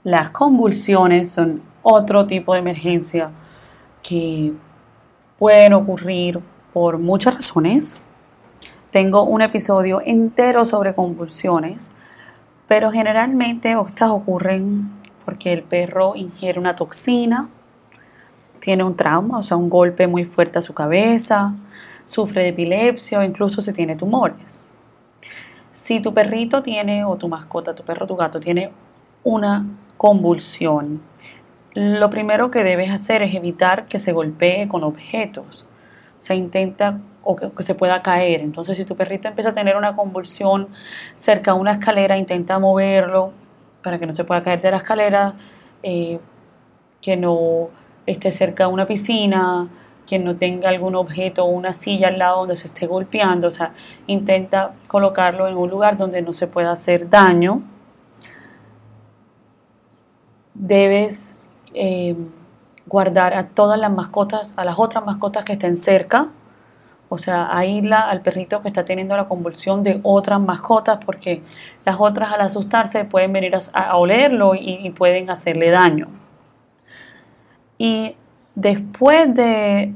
Las 0.03 0.29
convulsiones 0.29 1.31
son 1.31 1.61
otro 1.83 2.25
tipo 2.25 2.53
de 2.53 2.59
emergencia 2.59 3.31
que 4.01 4.53
pueden 5.37 5.73
ocurrir 5.73 6.41
por 6.73 6.97
muchas 6.97 7.35
razones. 7.35 8.01
Tengo 8.91 9.23
un 9.23 9.41
episodio 9.41 10.01
entero 10.03 10.65
sobre 10.65 10.95
convulsiones 10.95 11.91
pero 12.67 12.91
generalmente 12.91 13.73
estas 13.73 14.09
ocurren 14.09 14.91
porque 15.23 15.53
el 15.53 15.63
perro 15.63 16.15
ingiere 16.15 16.59
una 16.59 16.75
toxina, 16.75 17.49
tiene 18.65 18.83
un 18.83 18.95
trauma, 18.95 19.37
o 19.37 19.43
sea, 19.43 19.57
un 19.57 19.69
golpe 19.69 20.07
muy 20.07 20.25
fuerte 20.25 20.57
a 20.57 20.61
su 20.63 20.73
cabeza, 20.73 21.53
sufre 22.03 22.41
de 22.41 22.49
epilepsia 22.49 23.19
o 23.19 23.23
incluso 23.23 23.61
se 23.61 23.73
tiene 23.73 23.95
tumores. 23.95 24.65
Si 25.69 25.99
tu 25.99 26.15
perrito 26.15 26.63
tiene, 26.63 27.05
o 27.05 27.15
tu 27.15 27.27
mascota, 27.27 27.75
tu 27.75 27.83
perro, 27.83 28.07
tu 28.07 28.15
gato, 28.15 28.39
tiene 28.39 28.71
una 29.23 29.67
convulsión, 29.97 31.03
lo 31.75 32.09
primero 32.09 32.49
que 32.49 32.63
debes 32.63 32.89
hacer 32.89 33.21
es 33.21 33.35
evitar 33.35 33.85
que 33.85 33.99
se 33.99 34.13
golpee 34.13 34.67
con 34.67 34.83
objetos. 34.83 35.69
O 36.19 36.23
sea, 36.23 36.35
intenta 36.35 37.01
o 37.21 37.35
que, 37.35 37.51
se 37.61 37.75
pueda 37.75 38.01
caer. 38.01 38.41
Entonces, 38.41 38.77
si 38.77 38.85
tu 38.85 38.95
perrito 38.95 39.27
empieza 39.27 39.51
a 39.51 39.53
tener 39.53 39.77
una 39.77 39.95
convulsión 39.95 40.69
cerca 41.15 41.53
de 41.53 41.59
una 41.59 41.73
escalera, 41.73 42.17
intenta 42.17 42.57
moverlo 42.57 43.31
para 43.83 43.99
que 43.99 44.07
no 44.07 44.11
se 44.11 44.23
pueda 44.23 44.41
caer 44.41 44.59
de 44.61 44.71
la 44.71 44.77
escalera, 44.77 45.35
eh, 45.83 46.19
que 47.01 47.15
no 47.15 47.69
esté 48.05 48.31
cerca 48.31 48.65
de 48.65 48.73
una 48.73 48.87
piscina, 48.87 49.67
que 50.07 50.19
no 50.19 50.35
tenga 50.35 50.69
algún 50.69 50.95
objeto 50.95 51.45
o 51.45 51.49
una 51.49 51.73
silla 51.73 52.09
al 52.09 52.19
lado 52.19 52.39
donde 52.39 52.55
se 52.55 52.67
esté 52.67 52.85
golpeando. 52.87 53.47
O 53.47 53.51
sea, 53.51 53.73
intenta 54.07 54.73
colocarlo 54.87 55.47
en 55.47 55.57
un 55.57 55.69
lugar 55.69 55.97
donde 55.97 56.21
no 56.21 56.33
se 56.33 56.47
pueda 56.47 56.71
hacer 56.71 57.09
daño. 57.09 57.63
Debes 60.53 61.35
eh, 61.73 62.15
guardar 62.85 63.33
a 63.33 63.49
todas 63.49 63.79
las 63.79 63.91
mascotas, 63.91 64.53
a 64.57 64.65
las 64.65 64.77
otras 64.77 65.05
mascotas 65.05 65.43
que 65.43 65.53
estén 65.53 65.75
cerca 65.75 66.31
o 67.07 67.17
sea, 67.17 67.55
aísla 67.55 68.01
al 68.09 68.21
perrito 68.21 68.61
que 68.61 68.67
está 68.67 68.83
teniendo 68.83 69.15
la 69.15 69.27
convulsión 69.27 69.83
de 69.83 69.99
otras 70.03 70.39
mascotas 70.39 70.99
porque 71.05 71.43
las 71.85 71.97
otras 71.99 72.31
al 72.33 72.41
asustarse 72.41 73.05
pueden 73.05 73.31
venir 73.31 73.53
a, 73.73 73.95
olerlo 73.97 74.55
y, 74.55 74.89
pueden 74.91 75.29
hacerle 75.29 75.69
daño. 75.69 76.07
Y 77.77 78.15
después 78.55 79.33
de, 79.35 79.93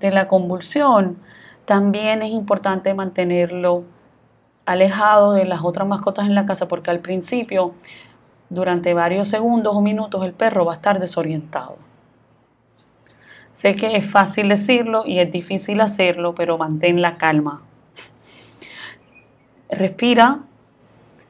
de 0.00 0.10
la 0.10 0.28
convulsión, 0.28 1.18
también 1.64 2.22
es 2.22 2.30
importante 2.30 2.92
mantenerlo 2.94 3.84
alejado 4.66 5.32
de 5.32 5.44
las 5.44 5.62
otras 5.62 5.86
mascotas 5.86 6.26
en 6.26 6.34
la 6.34 6.46
casa 6.46 6.68
porque 6.68 6.90
al 6.90 7.00
principio, 7.00 7.74
durante 8.50 8.94
varios 8.94 9.28
segundos 9.28 9.74
o 9.74 9.80
minutos, 9.80 10.24
el 10.24 10.32
perro 10.32 10.64
va 10.64 10.72
a 10.72 10.76
estar 10.76 11.00
desorientado. 11.00 11.76
Sé 13.52 13.76
que 13.76 13.96
es 13.96 14.10
fácil 14.10 14.48
decirlo 14.48 15.04
y 15.06 15.20
es 15.20 15.30
difícil 15.30 15.80
hacerlo, 15.80 16.34
pero 16.34 16.58
mantén 16.58 17.00
la 17.00 17.16
calma. 17.16 17.62
Respira 19.70 20.40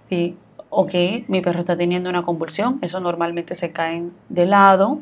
y, 0.08 0.36
ok, 0.70 0.94
mi 1.28 1.40
perro 1.42 1.60
está 1.60 1.76
teniendo 1.76 2.08
una 2.08 2.22
convulsión. 2.22 2.78
Eso 2.82 2.98
normalmente 3.00 3.54
se 3.54 3.72
caen 3.72 4.12
de 4.30 4.46
lado, 4.46 5.00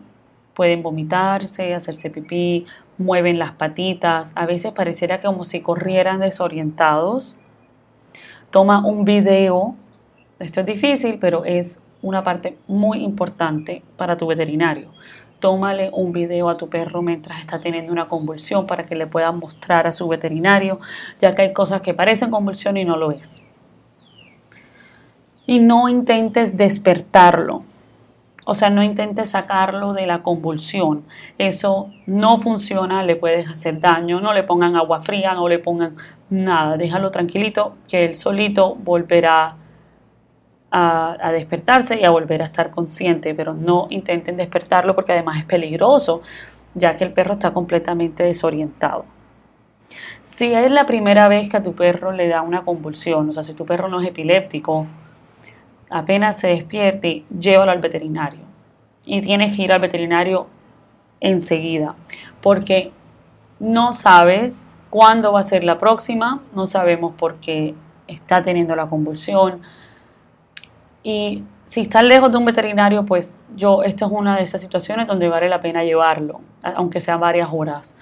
pueden 0.55 0.83
vomitarse, 0.83 1.75
hacerse 1.75 2.11
pipí, 2.11 2.67
mueven 2.99 3.39
las 3.39 3.53
patitas. 3.53 4.33
A 4.35 4.47
veces 4.47 4.73
pareciera 4.73 5.21
como 5.21 5.45
si 5.45 5.61
corrieran 5.61 6.21
desorientados. 6.21 7.37
Toma 8.51 8.85
un 8.85 9.05
video. 9.05 9.77
Esto 10.39 10.61
es 10.61 10.67
difícil, 10.67 11.19
pero 11.19 11.45
es 11.45 11.81
una 12.03 12.25
parte 12.25 12.59
muy 12.67 13.03
importante 13.03 13.83
para 13.97 14.17
tu 14.17 14.27
veterinario 14.27 14.91
tómale 15.43 15.91
un 15.93 16.13
video 16.13 16.49
a 16.49 16.57
tu 16.57 16.69
perro 16.71 17.03
mientras 17.03 17.41
está 17.41 17.59
teniendo 17.59 17.93
una 17.93 18.09
convulsión 18.09 18.65
para 18.65 18.87
que 18.87 18.95
le 18.95 19.09
puedas 19.09 19.35
mostrar 19.35 19.89
a 19.89 19.93
su 19.93 20.07
veterinario, 20.07 20.79
ya 21.21 21.35
que 21.35 21.43
hay 21.43 21.53
cosas 21.53 21.83
que 21.83 21.93
parecen 21.93 22.31
convulsión 22.31 22.77
y 22.77 22.85
no 22.85 22.97
lo 22.97 23.11
es. 23.11 23.45
Y 25.45 25.59
no 25.59 25.89
intentes 25.89 26.57
despertarlo. 26.57 27.65
O 28.45 28.55
sea, 28.55 28.71
no 28.71 28.83
intentes 28.83 29.31
sacarlo 29.31 29.93
de 29.93 30.07
la 30.07 30.23
convulsión. 30.23 31.05
Eso 31.39 31.91
no 32.07 32.39
funciona, 32.39 33.05
le 33.05 33.15
puedes 33.15 33.49
hacer 33.49 33.81
daño. 33.81 34.21
No 34.21 34.33
le 34.33 34.43
pongan 34.43 34.75
agua 34.75 35.01
fría, 35.01 35.35
no 35.35 35.49
le 35.49 35.61
pongan 35.61 35.97
nada. 36.29 36.77
Déjalo 36.77 37.11
tranquilito, 37.13 37.77
que 37.89 38.05
él 38.05 38.17
solito 38.17 38.75
volverá 38.75 39.57
a, 40.73 41.31
despertarse 41.33 42.01
y 42.01 42.05
a 42.05 42.11
volver 42.11 42.43
a 42.43 42.47
estar 42.47 42.71
consciente, 42.71 43.35
pero 43.35 43.55
no 43.55 43.87
intenten 43.91 44.37
despertarlo 44.37 44.95
porque 44.95 45.13
además 45.13 45.39
es 45.39 45.45
peligroso, 45.45 46.23
ya 46.75 46.97
que 46.97 47.05
el 47.05 47.13
perro 47.13 47.35
está 47.35 47.53
completamente 47.53 48.23
desorientado. 48.25 49.05
Si 50.23 50.53
es 50.53 50.71
la 50.71 50.87
primera 50.87 51.29
vez 51.29 51.51
que 51.51 51.59
a 51.59 51.63
tu 51.63 51.75
perro 51.75 52.13
le 52.13 52.29
da 52.29 52.43
una 52.43 52.65
convulsión, 52.65 53.29
o 53.29 53.33
sea, 53.33 53.43
si 53.43 53.53
tu 53.53 53.67
perro 53.67 53.89
no 53.89 54.01
es 54.01 54.09
epiléptico, 54.09 54.87
apenas 55.93 56.39
se 56.39 56.49
despierte, 56.49 57.25
llévalo 57.39 57.73
al 57.73 57.81
veterinario. 57.81 58.41
Y 59.05 59.21
tienes 59.21 59.57
que 59.57 59.63
ir 59.63 59.73
al 59.73 59.81
veterinario 59.81 60.47
enseguida, 61.21 61.95
porque 62.41 62.93
no 63.61 63.93
sabes 63.93 64.69
cuándo 64.91 65.33
va 65.33 65.41
a 65.41 65.45
ser 65.45 65.65
la 65.65 65.79
próxima, 65.79 66.43
no 66.55 66.67
sabemos 66.67 67.15
por 67.15 67.37
qué 67.37 67.75
está 68.09 68.43
teniendo 68.43 68.75
la 68.75 68.89
convulsión, 68.89 69.63
y 71.03 71.45
si 71.65 71.81
estás 71.83 72.03
lejos 72.03 72.31
de 72.31 72.39
un 72.39 72.45
veterinario, 72.45 73.05
pues 73.05 73.41
yo, 73.57 73.83
esto 73.83 74.07
es 74.07 74.13
una 74.13 74.37
de 74.37 74.43
esas 74.43 74.61
situaciones 74.61 75.07
donde 75.07 75.29
vale 75.29 75.49
la 75.49 75.61
pena 75.61 75.85
llevarlo, 75.85 76.41
aunque 76.63 77.01
sean 77.01 77.21
varias 77.21 77.49
horas, 77.53 77.97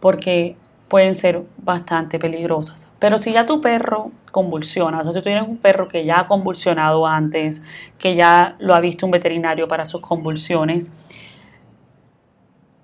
porque 0.00 0.56
pueden 0.88 1.14
ser 1.14 1.42
bastante 1.58 2.18
peligrosas. 2.18 2.92
Pero 2.98 3.18
si 3.18 3.32
ya 3.32 3.46
tu 3.46 3.60
perro 3.60 4.10
convulsiona, 4.30 5.00
o 5.00 5.02
sea, 5.02 5.12
si 5.12 5.18
tú 5.18 5.24
tienes 5.24 5.48
un 5.48 5.56
perro 5.56 5.88
que 5.88 6.04
ya 6.04 6.20
ha 6.20 6.26
convulsionado 6.26 7.06
antes, 7.06 7.62
que 7.98 8.14
ya 8.14 8.56
lo 8.58 8.74
ha 8.74 8.80
visto 8.80 9.06
un 9.06 9.12
veterinario 9.12 9.68
para 9.68 9.84
sus 9.86 10.00
convulsiones, 10.00 10.92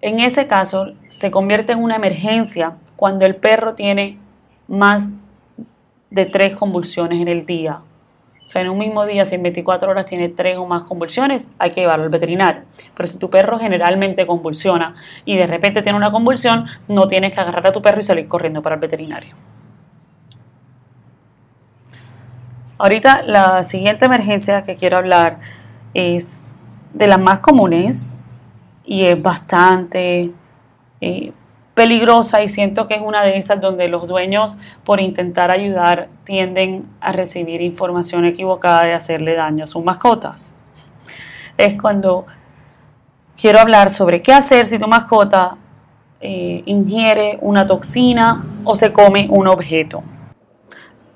en 0.01 0.21
ese 0.21 0.47
caso 0.47 0.93
se 1.09 1.31
convierte 1.31 1.73
en 1.73 1.83
una 1.83 1.97
emergencia 1.97 2.77
cuando 2.97 3.27
el 3.27 3.37
perro 3.37 3.75
tiene 3.75 4.19
más 4.67 5.13
de 6.11 6.27
tres 6.27 6.57
convulsiones 6.57 7.21
en 7.21 7.29
el 7.29 7.47
día 7.47 7.81
o 8.51 8.53
sea, 8.53 8.63
en 8.63 8.69
un 8.69 8.79
mismo 8.79 9.07
día, 9.07 9.25
si 9.25 9.37
en 9.37 9.45
24 9.45 9.89
horas 9.89 10.07
tiene 10.07 10.29
tres 10.29 10.59
o 10.59 10.67
más 10.67 10.83
convulsiones, 10.83 11.53
hay 11.61 11.71
que 11.71 11.83
llevarlo 11.83 12.07
al 12.07 12.11
veterinario. 12.11 12.63
Pero 12.97 13.09
si 13.09 13.17
tu 13.17 13.31
perro 13.31 13.61
generalmente 13.61 14.27
convulsiona 14.27 14.97
y 15.25 15.37
de 15.37 15.47
repente 15.47 15.83
tiene 15.83 15.97
una 15.97 16.11
convulsión, 16.11 16.67
no 16.89 17.07
tienes 17.07 17.33
que 17.33 17.39
agarrar 17.39 17.69
a 17.69 17.71
tu 17.71 17.81
perro 17.81 18.01
y 18.01 18.03
salir 18.03 18.27
corriendo 18.27 18.61
para 18.61 18.75
el 18.75 18.81
veterinario. 18.81 19.37
Ahorita 22.77 23.23
la 23.23 23.63
siguiente 23.63 24.07
emergencia 24.07 24.65
que 24.65 24.75
quiero 24.75 24.97
hablar 24.97 25.39
es 25.95 26.57
de 26.93 27.07
las 27.07 27.21
más 27.21 27.39
comunes 27.39 28.15
y 28.85 29.05
es 29.05 29.23
bastante 29.23 30.33
eh, 31.01 31.33
peligrosa 31.81 32.43
y 32.43 32.49
siento 32.49 32.87
que 32.87 32.97
es 32.97 33.01
una 33.01 33.23
de 33.23 33.39
esas 33.39 33.59
donde 33.59 33.89
los 33.89 34.07
dueños 34.07 34.59
por 34.85 35.01
intentar 35.01 35.51
ayudar 35.51 36.11
tienden 36.25 36.85
a 37.01 37.11
recibir 37.11 37.63
información 37.63 38.27
equivocada 38.27 38.87
y 38.87 38.91
hacerle 38.91 39.35
daño 39.35 39.65
a 39.65 39.67
sus 39.67 39.83
mascotas. 39.83 40.55
Es 41.57 41.81
cuando 41.81 42.27
quiero 43.41 43.61
hablar 43.61 43.91
sobre 43.91 44.21
qué 44.21 44.35
hacer 44.35 44.67
si 44.67 44.79
tu 44.79 44.89
mascota 44.89 45.57
eh, 46.21 46.63
ingiere 46.67 47.39
una 47.41 47.67
toxina 47.67 48.45
o 48.65 48.77
se 48.77 48.93
come 48.93 49.27
un 49.31 49.49
objeto. 49.49 50.03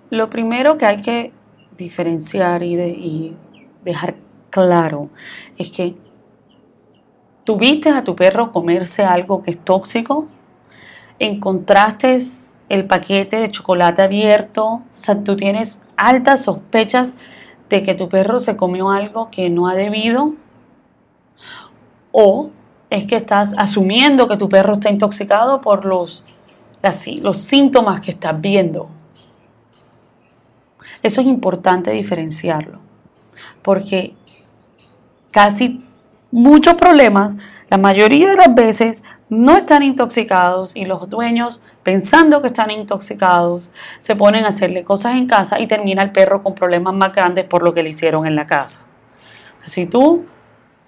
Lo 0.09 0.31
primero 0.31 0.79
que 0.79 0.87
hay 0.87 1.03
que 1.03 1.31
diferenciar 1.77 2.63
y, 2.63 2.81
y 2.81 3.37
dejar 3.85 4.15
claro 4.49 5.11
es 5.59 5.71
que 5.71 5.95
tuviste 7.45 7.91
a 7.91 8.03
tu 8.03 8.17
perro 8.17 8.51
comerse 8.51 9.05
algo 9.05 9.43
que 9.43 9.51
es 9.51 9.59
tóxico, 9.59 10.31
encontraste 11.27 12.19
el 12.69 12.87
paquete 12.87 13.37
de 13.37 13.51
chocolate 13.51 14.03
abierto, 14.03 14.65
o 14.67 14.83
sea, 14.97 15.23
tú 15.23 15.37
tienes 15.37 15.83
altas 15.97 16.45
sospechas 16.45 17.17
de 17.69 17.83
que 17.83 17.95
tu 17.95 18.09
perro 18.09 18.41
se 18.41 18.57
comió 18.57 18.91
algo 18.91 19.31
que 19.31 19.51
no 19.51 19.69
ha 19.69 19.75
debido, 19.75 20.35
o 22.13 22.51
es 22.91 23.07
que 23.07 23.17
estás 23.17 23.55
asumiendo 23.59 24.29
que 24.29 24.37
tu 24.37 24.49
perro 24.49 24.75
está 24.75 24.91
intoxicado 24.91 25.61
por 25.61 25.85
los, 25.85 26.25
los 27.21 27.39
síntomas 27.39 28.01
que 28.01 28.13
estás 28.13 28.41
viendo. 28.41 28.89
Eso 31.03 31.21
es 31.21 31.27
importante 31.27 31.91
diferenciarlo. 31.91 32.81
Porque 33.63 34.15
casi 35.31 35.85
muchos 36.31 36.75
problemas, 36.75 37.37
la 37.69 37.79
mayoría 37.79 38.31
de 38.31 38.37
las 38.37 38.55
veces, 38.55 39.03
no 39.29 39.57
están 39.57 39.83
intoxicados 39.83 40.77
y 40.77 40.85
los 40.85 41.09
dueños, 41.09 41.61
pensando 41.83 42.43
que 42.43 42.49
están 42.49 42.71
intoxicados, 42.71 43.71
se 43.99 44.17
ponen 44.17 44.45
a 44.45 44.49
hacerle 44.49 44.85
cosas 44.85 45.17
en 45.17 45.27
casa 45.27 45.61
y 45.61 45.67
termina 45.67 46.03
el 46.03 46.13
perro 46.13 46.43
con 46.43 46.55
problemas 46.55 46.95
más 46.95 47.13
grandes 47.13 47.45
por 47.45 47.63
lo 47.63 47.73
que 47.75 47.83
le 47.83 47.91
hicieron 47.91 48.27
en 48.27 48.37
la 48.37 48.47
casa. 48.47 48.87
Si 49.63 49.87
tú 49.87 50.27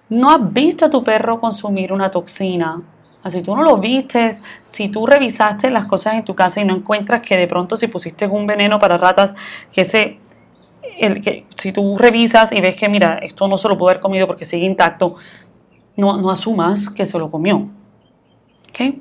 no 0.09 0.31
has 0.31 0.53
visto 0.53 0.87
a 0.87 0.91
tu 0.91 1.03
perro 1.03 1.41
consumir 1.41 1.93
una 1.93 2.11
toxina, 2.11 2.83
si 3.31 3.43
tú 3.43 3.57
no 3.57 3.63
lo 3.63 3.79
vistes, 3.79 4.43
si 4.63 4.89
tú 4.89 5.07
revisaste 5.07 5.71
las 5.71 5.87
cosas 5.87 6.15
en 6.15 6.25
tu 6.25 6.35
casa 6.35 6.61
y 6.61 6.65
no 6.65 6.77
encuentras 6.77 7.23
que 7.23 7.37
de 7.37 7.49
pronto 7.49 7.77
si 7.77 7.89
pusiste 7.89 8.27
un 8.27 8.47
veneno 8.47 8.79
para 8.79 8.99
ratas, 8.99 9.35
que 9.73 9.85
se 9.85 10.21
el, 10.99 11.21
que, 11.21 11.47
si 11.57 11.73
tú 11.73 11.99
revisas 11.99 12.53
y 12.53 12.61
ves 12.61 12.77
que, 12.77 12.89
mira, 12.89 13.19
esto 13.19 13.49
no 13.49 13.59
se 13.59 13.69
lo 13.69 13.77
pudo 13.77 13.91
haber 13.91 14.01
comido 14.01 14.27
porque 14.27 14.45
sigue 14.45 14.65
intacto, 14.65 15.17
no, 15.97 16.17
no 16.19 16.31
asumas 16.31 16.89
que 16.89 17.05
se 17.05 17.19
lo 17.19 17.31
comió. 17.31 17.69
¿Ok? 18.77 18.97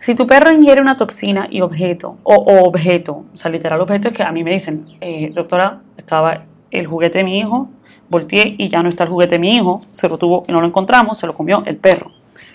Si 0.00 0.14
tu 0.14 0.26
perro 0.26 0.50
ingiere 0.52 0.80
una 0.80 0.96
toxina 0.96 1.48
y 1.50 1.60
objeto, 1.60 2.18
o, 2.22 2.34
objeto, 2.64 3.26
o 3.32 3.36
sea, 3.36 3.50
literal 3.50 3.80
objeto 3.80 4.08
es 4.08 4.14
que 4.14 4.22
a 4.22 4.30
mí 4.30 4.44
me 4.44 4.52
dicen, 4.52 4.86
eh, 5.00 5.30
doctora, 5.34 5.82
estaba 5.96 6.44
el 6.70 6.86
juguete 6.86 7.18
de 7.18 7.24
mi 7.24 7.38
hijo, 7.38 7.68
volteé 8.08 8.54
y 8.56 8.68
ya 8.68 8.82
no 8.82 8.88
está 8.88 9.04
el 9.04 9.10
juguete 9.10 9.34
de 9.34 9.38
mi 9.40 9.56
hijo, 9.56 9.80
se 9.90 10.08
lo 10.08 10.16
tuvo 10.16 10.44
y 10.46 10.52
no 10.52 10.60
lo 10.60 10.68
encontramos, 10.68 11.18
se 11.18 11.26
lo 11.26 11.34
comió 11.34 11.62
el 11.66 11.76
perro. 11.76 12.12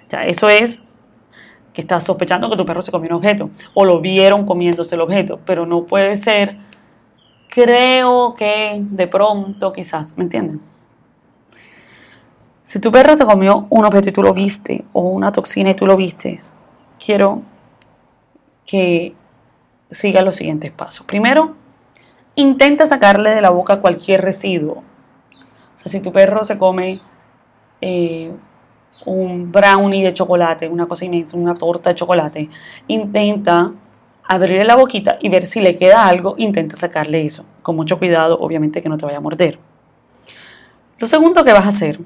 Ya, 0.10 0.26
eso 0.26 0.48
es 0.50 0.88
que 1.74 1.82
estás 1.82 2.06
sospechando 2.06 2.50
que 2.50 2.56
tu 2.56 2.66
perro 2.66 2.82
se 2.82 2.92
comió 2.92 3.10
un 3.10 3.18
objeto, 3.18 3.50
o 3.74 3.84
lo 3.84 4.00
vieron 4.00 4.46
comiéndose 4.46 4.96
el 4.96 5.02
objeto, 5.02 5.40
pero 5.46 5.66
no 5.66 5.86
puede 5.86 6.18
ser 6.18 6.58
creo 7.50 8.34
que 8.34 8.80
de 8.80 9.08
pronto 9.08 9.74
quizás, 9.74 10.18
¿me 10.18 10.24
entienden? 10.24 10.73
Si 12.64 12.80
tu 12.80 12.92
perro 12.92 13.16
se 13.16 13.26
comió 13.26 13.68
un 13.70 13.84
objeto 13.84 14.10
y 14.10 14.14
tú 14.14 14.24
lo 14.24 14.34
viste, 14.34 14.86
o 14.94 15.10
una 15.10 15.32
toxina 15.32 15.72
y 15.72 15.76
tú 15.76 15.86
lo 15.86 15.98
vistes, 15.98 16.54
quiero 17.04 17.42
que 18.66 19.14
siga 19.92 20.22
los 20.22 20.36
siguientes 20.36 20.72
pasos. 20.72 21.06
Primero, 21.06 21.56
intenta 22.36 22.88
sacarle 22.88 23.32
de 23.32 23.42
la 23.42 23.50
boca 23.50 23.82
cualquier 23.82 24.22
residuo. 24.22 24.84
O 25.76 25.80
sea, 25.80 25.92
si 25.92 26.00
tu 26.00 26.14
perro 26.14 26.46
se 26.46 26.58
come 26.58 27.02
eh, 27.82 28.32
un 29.06 29.52
brownie 29.52 30.04
de 30.04 30.14
chocolate, 30.14 30.70
una 30.70 30.86
cosa 30.86 31.06
una 31.34 31.56
torta 31.56 31.90
de 31.90 31.96
chocolate, 31.96 32.50
intenta 32.88 33.74
abrirle 34.24 34.64
la 34.64 34.76
boquita 34.76 35.18
y 35.20 35.28
ver 35.28 35.46
si 35.46 35.60
le 35.60 35.76
queda 35.76 36.08
algo, 36.08 36.36
intenta 36.38 36.78
sacarle 36.78 37.26
eso. 37.26 37.46
Con 37.62 37.76
mucho 37.76 38.00
cuidado, 38.00 38.40
obviamente 38.40 38.82
que 38.82 38.90
no 38.90 38.98
te 38.98 39.06
vaya 39.06 39.18
a 39.18 39.22
morder. 39.22 39.60
Lo 40.98 41.08
segundo 41.08 41.44
que 41.44 41.52
vas 41.52 41.66
a 41.66 41.70
hacer, 41.70 42.00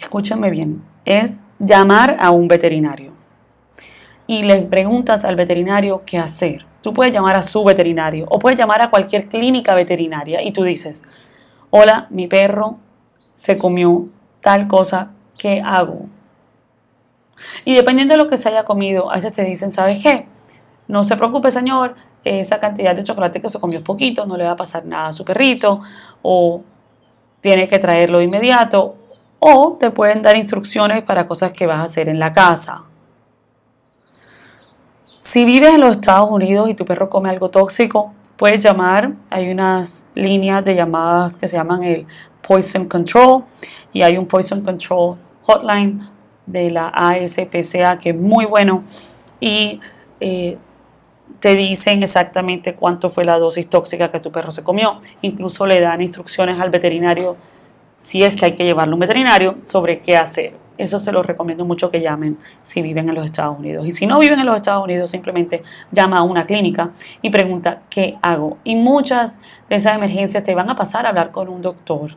escúchame 0.00 0.50
bien, 0.50 0.82
es 1.04 1.40
llamar 1.58 2.16
a 2.20 2.30
un 2.30 2.48
veterinario. 2.48 3.12
Y 4.26 4.42
le 4.42 4.62
preguntas 4.62 5.24
al 5.24 5.36
veterinario 5.36 6.02
qué 6.06 6.18
hacer. 6.18 6.64
Tú 6.82 6.94
puedes 6.94 7.12
llamar 7.12 7.36
a 7.36 7.42
su 7.42 7.64
veterinario 7.64 8.26
o 8.30 8.38
puedes 8.38 8.58
llamar 8.58 8.80
a 8.80 8.90
cualquier 8.90 9.28
clínica 9.28 9.74
veterinaria 9.74 10.42
y 10.42 10.52
tú 10.52 10.62
dices, 10.62 11.02
hola, 11.70 12.06
mi 12.10 12.26
perro 12.26 12.78
se 13.34 13.58
comió 13.58 14.08
tal 14.40 14.68
cosa, 14.68 15.12
¿qué 15.36 15.60
hago? 15.64 16.06
Y 17.64 17.74
dependiendo 17.74 18.14
de 18.14 18.18
lo 18.18 18.28
que 18.28 18.36
se 18.36 18.48
haya 18.48 18.64
comido, 18.64 19.10
a 19.10 19.16
veces 19.16 19.32
te 19.32 19.44
dicen, 19.44 19.72
¿sabes 19.72 20.02
qué? 20.02 20.26
No 20.88 21.04
se 21.04 21.16
preocupe, 21.16 21.50
señor, 21.50 21.96
esa 22.24 22.58
cantidad 22.60 22.94
de 22.94 23.04
chocolate 23.04 23.40
que 23.40 23.48
se 23.48 23.60
comió 23.60 23.78
es 23.78 23.84
poquito, 23.84 24.26
no 24.26 24.36
le 24.36 24.44
va 24.44 24.52
a 24.52 24.56
pasar 24.56 24.84
nada 24.84 25.08
a 25.08 25.12
su 25.12 25.24
perrito, 25.24 25.80
o 26.22 26.62
tiene 27.40 27.68
que 27.68 27.78
traerlo 27.78 28.18
de 28.18 28.24
inmediato, 28.24 28.96
o 29.40 29.76
te 29.80 29.90
pueden 29.90 30.22
dar 30.22 30.36
instrucciones 30.36 31.02
para 31.02 31.26
cosas 31.26 31.52
que 31.52 31.66
vas 31.66 31.78
a 31.78 31.84
hacer 31.84 32.08
en 32.08 32.20
la 32.20 32.32
casa. 32.32 32.84
Si 35.18 35.44
vives 35.44 35.74
en 35.74 35.80
los 35.80 35.92
Estados 35.92 36.30
Unidos 36.30 36.70
y 36.70 36.74
tu 36.74 36.84
perro 36.84 37.10
come 37.10 37.28
algo 37.30 37.50
tóxico, 37.50 38.14
puedes 38.36 38.60
llamar. 38.60 39.12
Hay 39.28 39.50
unas 39.50 40.08
líneas 40.14 40.64
de 40.64 40.74
llamadas 40.74 41.36
que 41.36 41.48
se 41.48 41.56
llaman 41.56 41.82
el 41.82 42.06
Poison 42.46 42.86
Control 42.86 43.44
y 43.92 44.02
hay 44.02 44.16
un 44.16 44.26
Poison 44.26 44.62
Control 44.62 45.16
Hotline 45.42 46.08
de 46.46 46.70
la 46.70 46.88
ASPCA 46.88 47.98
que 47.98 48.10
es 48.10 48.16
muy 48.16 48.44
bueno 48.46 48.84
y 49.40 49.80
eh, 50.20 50.58
te 51.40 51.54
dicen 51.54 52.02
exactamente 52.02 52.74
cuánto 52.74 53.08
fue 53.10 53.24
la 53.24 53.38
dosis 53.38 53.68
tóxica 53.68 54.10
que 54.10 54.20
tu 54.20 54.30
perro 54.30 54.52
se 54.52 54.62
comió. 54.62 55.00
Incluso 55.22 55.66
le 55.66 55.80
dan 55.80 56.00
instrucciones 56.02 56.60
al 56.60 56.70
veterinario, 56.70 57.36
si 58.00 58.22
es 58.22 58.34
que 58.34 58.46
hay 58.46 58.54
que 58.54 58.64
llevarlo 58.64 58.94
a 58.94 58.96
un 58.96 59.00
veterinario, 59.00 59.58
sobre 59.62 60.00
qué 60.00 60.16
hacer. 60.16 60.54
Eso 60.78 60.98
se 60.98 61.12
lo 61.12 61.22
recomiendo 61.22 61.66
mucho 61.66 61.90
que 61.90 62.00
llamen 62.00 62.38
si 62.62 62.80
viven 62.80 63.10
en 63.10 63.14
los 63.14 63.26
Estados 63.26 63.58
Unidos. 63.58 63.86
Y 63.86 63.90
si 63.90 64.06
no 64.06 64.18
viven 64.18 64.40
en 64.40 64.46
los 64.46 64.56
Estados 64.56 64.82
Unidos, 64.82 65.10
simplemente 65.10 65.62
llama 65.92 66.18
a 66.18 66.22
una 66.22 66.46
clínica 66.46 66.92
y 67.20 67.28
pregunta 67.28 67.82
qué 67.90 68.16
hago. 68.22 68.56
Y 68.64 68.76
muchas 68.76 69.38
de 69.68 69.76
esas 69.76 69.94
emergencias 69.94 70.42
te 70.42 70.54
van 70.54 70.70
a 70.70 70.76
pasar 70.76 71.04
a 71.04 71.10
hablar 71.10 71.30
con 71.30 71.50
un 71.50 71.60
doctor 71.60 72.16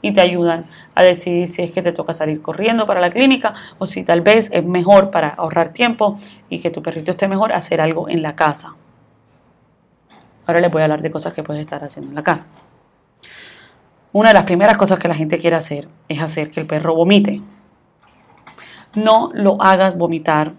y 0.00 0.12
te 0.12 0.20
ayudan 0.20 0.66
a 0.94 1.02
decidir 1.02 1.48
si 1.48 1.62
es 1.62 1.72
que 1.72 1.82
te 1.82 1.90
toca 1.90 2.14
salir 2.14 2.40
corriendo 2.40 2.86
para 2.86 3.00
la 3.00 3.10
clínica 3.10 3.54
o 3.78 3.86
si 3.86 4.04
tal 4.04 4.20
vez 4.20 4.50
es 4.52 4.64
mejor 4.64 5.10
para 5.10 5.30
ahorrar 5.30 5.72
tiempo 5.72 6.16
y 6.48 6.60
que 6.60 6.70
tu 6.70 6.82
perrito 6.82 7.10
esté 7.10 7.26
mejor 7.26 7.52
hacer 7.52 7.80
algo 7.80 8.08
en 8.08 8.22
la 8.22 8.36
casa. 8.36 8.76
Ahora 10.46 10.60
les 10.60 10.70
voy 10.70 10.82
a 10.82 10.84
hablar 10.84 11.02
de 11.02 11.10
cosas 11.10 11.32
que 11.32 11.42
puedes 11.42 11.60
estar 11.60 11.82
haciendo 11.82 12.10
en 12.10 12.14
la 12.14 12.22
casa. 12.22 12.52
Una 14.12 14.28
de 14.28 14.34
las 14.34 14.44
primeras 14.44 14.78
cosas 14.78 14.98
que 14.98 15.08
la 15.08 15.14
gente 15.14 15.38
quiere 15.38 15.56
hacer 15.56 15.86
es 16.08 16.22
hacer 16.22 16.50
que 16.50 16.60
el 16.60 16.66
perro 16.66 16.94
vomite. 16.94 17.42
No 18.94 19.30
lo 19.34 19.60
hagas 19.60 19.98
vomitar 19.98 20.54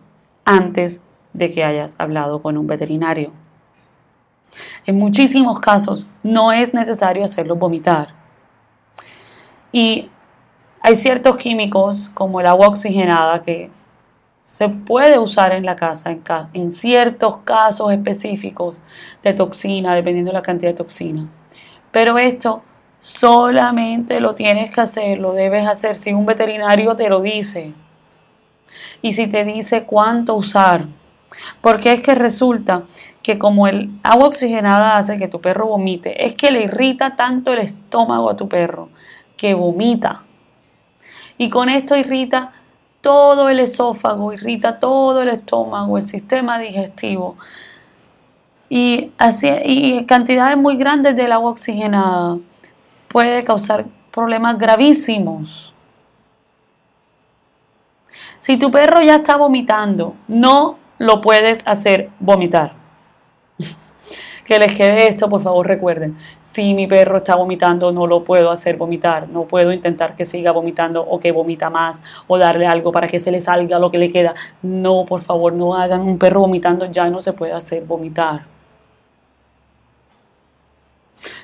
antes 0.46 1.04
de 1.34 1.52
que 1.52 1.64
hayas 1.64 1.96
hablado 1.98 2.44
con 2.44 2.58
un 2.58 2.68
veterinario. 2.68 3.32
En 4.86 4.98
muchísimos 4.98 5.60
casos 5.60 6.06
no 6.22 6.52
es 6.52 6.76
necesario 6.76 7.24
hacerlo 7.24 7.56
vomitar. 7.56 8.14
Y 9.72 10.10
hay 10.82 10.96
ciertos 10.96 11.38
químicos 11.38 12.12
como 12.14 12.40
el 12.40 12.48
agua 12.48 12.68
oxigenada 12.68 13.42
que 13.42 13.72
se 14.44 14.70
puede 14.70 15.18
usar 15.18 15.54
en 15.54 15.66
la 15.66 15.76
casa 15.76 16.12
en, 16.12 16.24
en, 16.54 16.72
ciertos 16.72 17.40
casos 17.40 17.92
específicos 17.92 18.82
de 19.24 19.34
toxina, 19.34 19.94
dependiendo 19.94 20.32
de 20.32 20.38
la 20.38 20.42
cantidad 20.44 20.72
de 20.72 20.78
toxina. 20.78 21.28
Pero 21.92 22.18
esto 22.18 22.64
solamente 23.00 24.20
lo 24.20 24.36
tienes 24.36 24.72
que 24.72 24.82
hacer, 24.82 25.20
lo 25.20 25.32
debes 25.32 25.68
hacer 25.68 25.98
si 25.98 26.14
un 26.14 26.26
veterinario 26.26 26.96
te 26.96 27.10
lo 27.10 27.22
dice. 27.22 27.74
Y 29.02 29.14
si 29.14 29.28
te 29.28 29.46
dice 29.46 29.84
cuánto 29.84 30.36
usar. 30.36 30.86
Porque 31.62 31.94
es 31.94 32.02
que 32.02 32.16
resulta 32.16 32.84
que 33.24 33.40
como 33.40 33.68
el 33.68 33.90
agua 34.04 34.28
oxigenada 34.28 34.98
hace 34.98 35.18
que 35.18 35.28
tu 35.28 35.40
perro 35.40 35.68
vomite, 35.68 36.26
es 36.26 36.36
que 36.36 36.52
le 36.52 36.64
irrita 36.64 37.16
tanto 37.16 37.54
el 37.54 37.60
estómago 37.60 38.30
a 38.30 38.36
tu 38.36 38.50
perro 38.50 38.90
que 39.38 39.54
vomita. 39.54 40.24
Y 41.38 41.50
con 41.50 41.70
esto 41.70 41.96
irrita 41.96 42.52
todo 43.02 43.48
el 43.48 43.60
esófago, 43.60 44.34
irrita 44.34 44.80
todo 44.80 45.22
el 45.22 45.30
estómago, 45.30 45.98
el 45.98 46.06
sistema 46.06 46.60
digestivo. 46.60 47.38
Y, 48.70 49.12
así, 49.18 49.50
y 49.64 50.06
cantidades 50.06 50.58
muy 50.58 50.76
grandes 50.76 51.16
del 51.16 51.32
agua 51.32 51.52
oxigenada 51.52 52.38
puede 53.10 53.44
causar 53.44 53.86
problemas 54.12 54.58
gravísimos. 54.58 55.74
Si 58.40 58.58
tu 58.58 58.72
perro 58.72 59.02
ya 59.02 59.16
está 59.16 59.36
vomitando, 59.36 60.16
no 60.28 60.78
lo 60.98 61.22
puedes 61.22 61.66
hacer 61.68 62.10
vomitar 62.20 62.74
que 64.46 64.60
les 64.60 64.74
quede 64.74 65.08
esto, 65.08 65.30
por 65.30 65.42
favor 65.42 65.68
recuerden, 65.68 66.18
si 66.42 66.74
mi 66.74 66.88
perro 66.88 67.18
está 67.18 67.36
vomitando, 67.36 67.92
no 67.92 68.08
lo 68.08 68.24
puedo 68.24 68.50
hacer 68.50 68.78
vomitar, 68.78 69.28
no 69.30 69.44
puedo 69.44 69.74
intentar 69.74 70.16
que 70.16 70.26
siga 70.26 70.52
vomitando 70.52 71.06
o 71.06 71.20
que 71.20 71.32
vomita 71.32 71.70
más 71.70 72.02
o 72.28 72.38
darle 72.38 72.66
algo 72.66 72.92
para 72.92 73.08
que 73.08 73.20
se 73.20 73.32
le 73.32 73.42
salga 73.42 73.78
lo 73.78 73.92
que 73.92 73.98
le 73.98 74.12
queda. 74.12 74.34
No, 74.62 75.06
por 75.06 75.22
favor, 75.22 75.54
no 75.54 75.76
hagan 75.76 76.02
un 76.02 76.18
perro 76.18 76.42
vomitando, 76.42 76.86
ya 76.86 77.10
no 77.10 77.22
se 77.22 77.34
puede 77.34 77.54
hacer 77.54 77.84
vomitar. 77.84 78.59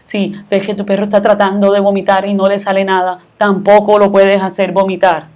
Si 0.04 0.34
ves 0.50 0.66
que 0.66 0.76
tu 0.76 0.86
perro 0.86 1.04
está 1.04 1.22
tratando 1.22 1.72
de 1.72 1.80
vomitar 1.80 2.26
y 2.26 2.34
no 2.34 2.48
le 2.48 2.60
sale 2.60 2.86
nada, 2.86 3.20
tampoco 3.38 4.00
lo 4.00 4.12
puedes 4.12 4.42
hacer 4.42 4.72
vomitar. 4.72 5.28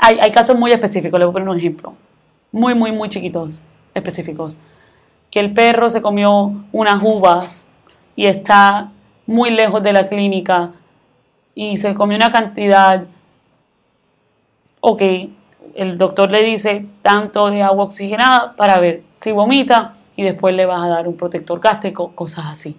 Hay, 0.00 0.20
hay 0.20 0.30
casos 0.30 0.56
muy 0.56 0.70
específicos, 0.70 1.18
le 1.18 1.26
voy 1.26 1.32
a 1.32 1.34
poner 1.34 1.48
un 1.48 1.56
ejemplo. 1.56 1.94
Muy, 2.52 2.74
muy, 2.74 2.92
muy 2.92 3.08
chiquitos, 3.08 3.60
específicos 3.94 4.56
que 5.30 5.40
el 5.40 5.52
perro 5.52 5.88
se 5.90 6.02
comió 6.02 6.52
unas 6.72 7.02
uvas 7.02 7.70
y 8.16 8.26
está 8.26 8.90
muy 9.26 9.50
lejos 9.50 9.82
de 9.82 9.92
la 9.92 10.08
clínica 10.08 10.72
y 11.54 11.76
se 11.76 11.94
comió 11.94 12.16
una 12.16 12.32
cantidad, 12.32 13.04
ok, 14.80 15.02
el 15.74 15.98
doctor 15.98 16.32
le 16.32 16.42
dice 16.42 16.86
tanto 17.02 17.48
de 17.50 17.62
agua 17.62 17.84
oxigenada 17.84 18.56
para 18.56 18.78
ver 18.78 19.04
si 19.10 19.30
vomita 19.30 19.94
y 20.20 20.22
después 20.22 20.54
le 20.54 20.66
vas 20.66 20.82
a 20.82 20.88
dar 20.88 21.08
un 21.08 21.16
protector 21.16 21.58
gástrico, 21.60 22.14
cosas 22.14 22.44
así. 22.50 22.76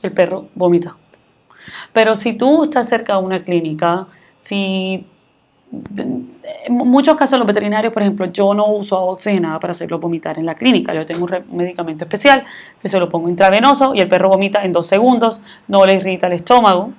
el 0.00 0.12
perro 0.12 0.46
vomita. 0.54 0.96
Pero 1.92 2.14
si 2.14 2.34
tú 2.34 2.62
estás 2.62 2.88
cerca 2.88 3.14
de 3.14 3.18
una 3.18 3.42
clínica, 3.42 4.06
si 4.36 5.04
en 5.72 6.28
muchos 6.68 7.16
casos 7.16 7.36
los 7.36 7.48
veterinarios, 7.48 7.92
por 7.92 8.02
ejemplo, 8.02 8.26
yo 8.26 8.54
no 8.54 8.66
uso 8.66 8.96
oxigenada 9.06 9.58
para 9.58 9.72
hacerlo 9.72 9.98
vomitar 9.98 10.38
en 10.38 10.46
la 10.46 10.54
clínica. 10.54 10.94
Yo 10.94 11.04
tengo 11.04 11.24
un 11.24 11.56
medicamento 11.56 12.04
especial 12.04 12.44
que 12.80 12.88
se 12.88 13.00
lo 13.00 13.08
pongo 13.08 13.28
intravenoso 13.28 13.92
y 13.92 14.00
el 14.00 14.06
perro 14.06 14.28
vomita 14.28 14.62
en 14.62 14.72
dos 14.72 14.86
segundos, 14.86 15.40
no 15.66 15.84
le 15.84 15.94
irrita 15.94 16.28
el 16.28 16.34
estómago. 16.34 16.92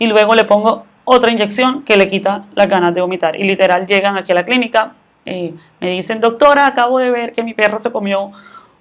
Y 0.00 0.08
luego 0.08 0.34
le 0.34 0.42
pongo 0.44 0.86
otra 1.04 1.30
inyección 1.30 1.84
que 1.84 1.96
le 1.96 2.08
quita 2.08 2.46
las 2.56 2.68
ganas 2.68 2.94
de 2.94 3.00
vomitar. 3.00 3.36
Y 3.36 3.44
literal 3.44 3.86
llegan 3.86 4.16
aquí 4.16 4.32
a 4.32 4.34
la 4.34 4.44
clínica, 4.44 4.96
eh, 5.24 5.54
me 5.80 5.90
dicen, 5.90 6.20
doctora, 6.20 6.66
acabo 6.66 6.98
de 6.98 7.10
ver 7.10 7.32
que 7.32 7.42
mi 7.42 7.54
perro 7.54 7.78
se 7.78 7.92
comió 7.92 8.32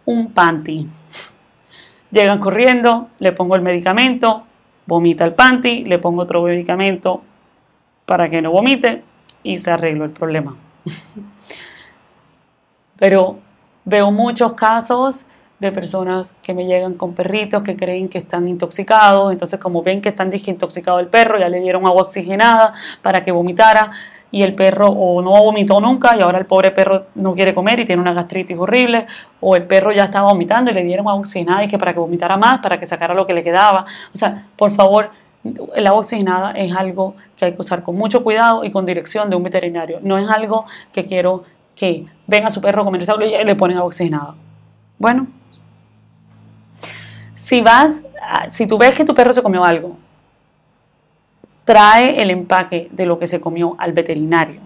un 0.05 0.31
panty. 0.31 0.87
Llegan 2.11 2.39
corriendo, 2.39 3.09
le 3.19 3.31
pongo 3.31 3.55
el 3.55 3.61
medicamento, 3.61 4.45
vomita 4.85 5.23
el 5.23 5.33
panty, 5.33 5.85
le 5.85 5.99
pongo 5.99 6.23
otro 6.23 6.43
medicamento 6.43 7.21
para 8.05 8.29
que 8.29 8.41
no 8.41 8.51
vomite 8.51 9.03
y 9.43 9.57
se 9.59 9.71
arregló 9.71 10.05
el 10.05 10.11
problema. 10.11 10.55
Pero 12.97 13.39
veo 13.85 14.11
muchos 14.11 14.53
casos 14.53 15.25
de 15.59 15.71
personas 15.71 16.35
que 16.41 16.55
me 16.55 16.65
llegan 16.65 16.95
con 16.95 17.13
perritos 17.13 17.61
que 17.61 17.77
creen 17.77 18.09
que 18.09 18.17
están 18.17 18.47
intoxicados, 18.47 19.31
entonces 19.31 19.59
como 19.59 19.83
ven 19.83 20.01
que 20.01 20.09
están 20.09 20.31
intoxicado 20.33 20.99
el 20.99 21.07
perro, 21.07 21.37
ya 21.37 21.49
le 21.49 21.59
dieron 21.59 21.85
agua 21.85 22.01
oxigenada 22.01 22.73
para 23.03 23.23
que 23.23 23.31
vomitara 23.31 23.91
y 24.31 24.43
el 24.43 24.55
perro 24.55 24.87
o 24.87 25.21
no 25.21 25.31
vomitó 25.31 25.81
nunca 25.81 26.15
y 26.15 26.21
ahora 26.21 26.39
el 26.39 26.45
pobre 26.45 26.71
perro 26.71 27.07
no 27.15 27.35
quiere 27.35 27.53
comer 27.53 27.79
y 27.79 27.85
tiene 27.85 28.01
una 28.01 28.13
gastritis 28.13 28.57
horrible, 28.57 29.05
o 29.41 29.55
el 29.55 29.63
perro 29.63 29.91
ya 29.91 30.05
estaba 30.05 30.29
vomitando 30.29 30.71
y 30.71 30.73
le 30.73 30.83
dieron 30.83 31.05
oxigenada 31.07 31.63
y 31.63 31.67
que 31.67 31.77
para 31.77 31.93
que 31.93 31.99
vomitara 31.99 32.37
más, 32.37 32.59
para 32.59 32.79
que 32.79 32.85
sacara 32.85 33.13
lo 33.13 33.27
que 33.27 33.33
le 33.33 33.43
quedaba. 33.43 33.85
O 34.13 34.17
sea, 34.17 34.47
por 34.55 34.71
favor, 34.71 35.11
agua 35.75 35.99
oxigenada 35.99 36.51
es 36.51 36.73
algo 36.73 37.15
que 37.35 37.45
hay 37.45 37.53
que 37.53 37.61
usar 37.61 37.83
con 37.83 37.95
mucho 37.95 38.23
cuidado 38.23 38.63
y 38.63 38.71
con 38.71 38.85
dirección 38.85 39.29
de 39.29 39.35
un 39.35 39.43
veterinario. 39.43 39.99
No 40.01 40.17
es 40.17 40.29
algo 40.29 40.65
que 40.93 41.05
quiero 41.05 41.43
que 41.75 42.05
venga 42.27 42.49
su 42.49 42.61
perro 42.61 42.83
a 42.83 42.87
algo 42.87 43.25
y 43.25 43.43
le 43.43 43.55
ponen 43.55 43.77
oxigenada. 43.79 44.35
Bueno, 44.97 45.27
si 47.35 47.61
vas, 47.61 48.01
si 48.49 48.67
tú 48.67 48.77
ves 48.77 48.93
que 48.93 49.03
tu 49.03 49.15
perro 49.15 49.33
se 49.33 49.41
comió 49.41 49.65
algo, 49.65 49.97
trae 51.71 52.21
el 52.21 52.31
empaque 52.31 52.89
de 52.91 53.05
lo 53.05 53.17
que 53.17 53.27
se 53.27 53.39
comió 53.39 53.75
al 53.77 53.93
veterinario. 53.93 54.59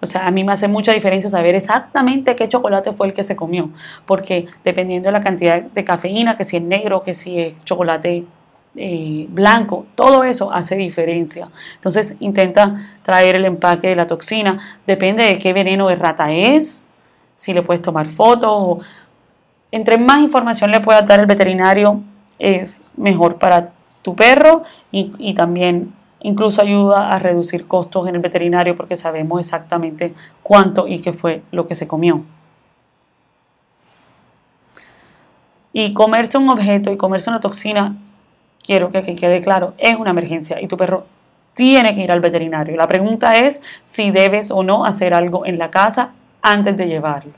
O 0.00 0.06
sea, 0.06 0.26
a 0.26 0.30
mí 0.30 0.44
me 0.44 0.52
hace 0.52 0.66
mucha 0.66 0.92
diferencia 0.92 1.28
saber 1.28 1.54
exactamente 1.54 2.34
qué 2.34 2.48
chocolate 2.48 2.92
fue 2.92 3.08
el 3.08 3.12
que 3.12 3.22
se 3.22 3.36
comió, 3.36 3.68
porque 4.06 4.46
dependiendo 4.64 5.08
de 5.08 5.12
la 5.12 5.22
cantidad 5.22 5.60
de 5.62 5.84
cafeína, 5.84 6.38
que 6.38 6.46
si 6.46 6.56
es 6.56 6.62
negro, 6.62 7.02
que 7.02 7.12
si 7.12 7.38
es 7.38 7.64
chocolate 7.64 8.24
eh, 8.76 9.26
blanco, 9.28 9.84
todo 9.94 10.24
eso 10.24 10.50
hace 10.50 10.76
diferencia. 10.76 11.50
Entonces 11.74 12.14
intenta 12.20 12.96
traer 13.02 13.34
el 13.34 13.44
empaque 13.44 13.88
de 13.88 13.96
la 13.96 14.06
toxina, 14.06 14.58
depende 14.86 15.22
de 15.24 15.38
qué 15.38 15.52
veneno 15.52 15.88
de 15.88 15.96
rata 15.96 16.32
es, 16.32 16.88
si 17.34 17.52
le 17.52 17.60
puedes 17.60 17.82
tomar 17.82 18.06
fotos 18.06 18.78
entre 19.70 19.98
más 19.98 20.20
información 20.20 20.70
le 20.70 20.80
puedas 20.80 21.06
dar 21.06 21.20
al 21.20 21.26
veterinario, 21.26 22.00
es 22.38 22.82
mejor 22.96 23.36
para 23.36 23.70
tu 24.02 24.14
perro 24.16 24.64
y, 24.90 25.34
también 25.34 25.94
incluso 26.20 26.62
ayuda 26.62 27.10
a 27.10 27.18
reducir 27.18 27.66
costos 27.66 28.08
en 28.08 28.16
el 28.16 28.20
veterinario 28.20 28.76
porque 28.76 28.96
sabemos 28.96 29.40
exactamente 29.40 30.14
cuánto 30.42 30.86
y 30.86 31.00
qué 31.00 31.12
fue 31.12 31.42
lo 31.50 31.66
que 31.66 31.74
se 31.74 31.86
comió. 31.86 32.24
Y 35.72 35.94
comerse 35.94 36.36
un 36.36 36.50
objeto 36.50 36.92
y 36.92 36.96
comerse 36.96 37.30
una 37.30 37.40
toxina, 37.40 37.96
quiero 38.62 38.90
que 38.90 38.98
aquí 38.98 39.16
quede 39.16 39.40
claro, 39.40 39.74
es 39.78 39.96
una 39.96 40.10
emergencia 40.10 40.60
y 40.60 40.68
tu 40.68 40.76
perro 40.76 41.06
tiene 41.54 41.94
que 41.94 42.02
ir 42.02 42.12
al 42.12 42.20
veterinario. 42.20 42.76
La 42.76 42.88
pregunta 42.88 43.38
es 43.38 43.62
si 43.82 44.10
debes 44.10 44.50
o 44.50 44.62
no 44.62 44.84
hacer 44.84 45.14
algo 45.14 45.46
en 45.46 45.58
la 45.58 45.70
casa 45.70 46.12
antes 46.42 46.76
de 46.76 46.88
llevarlo. 46.88 47.32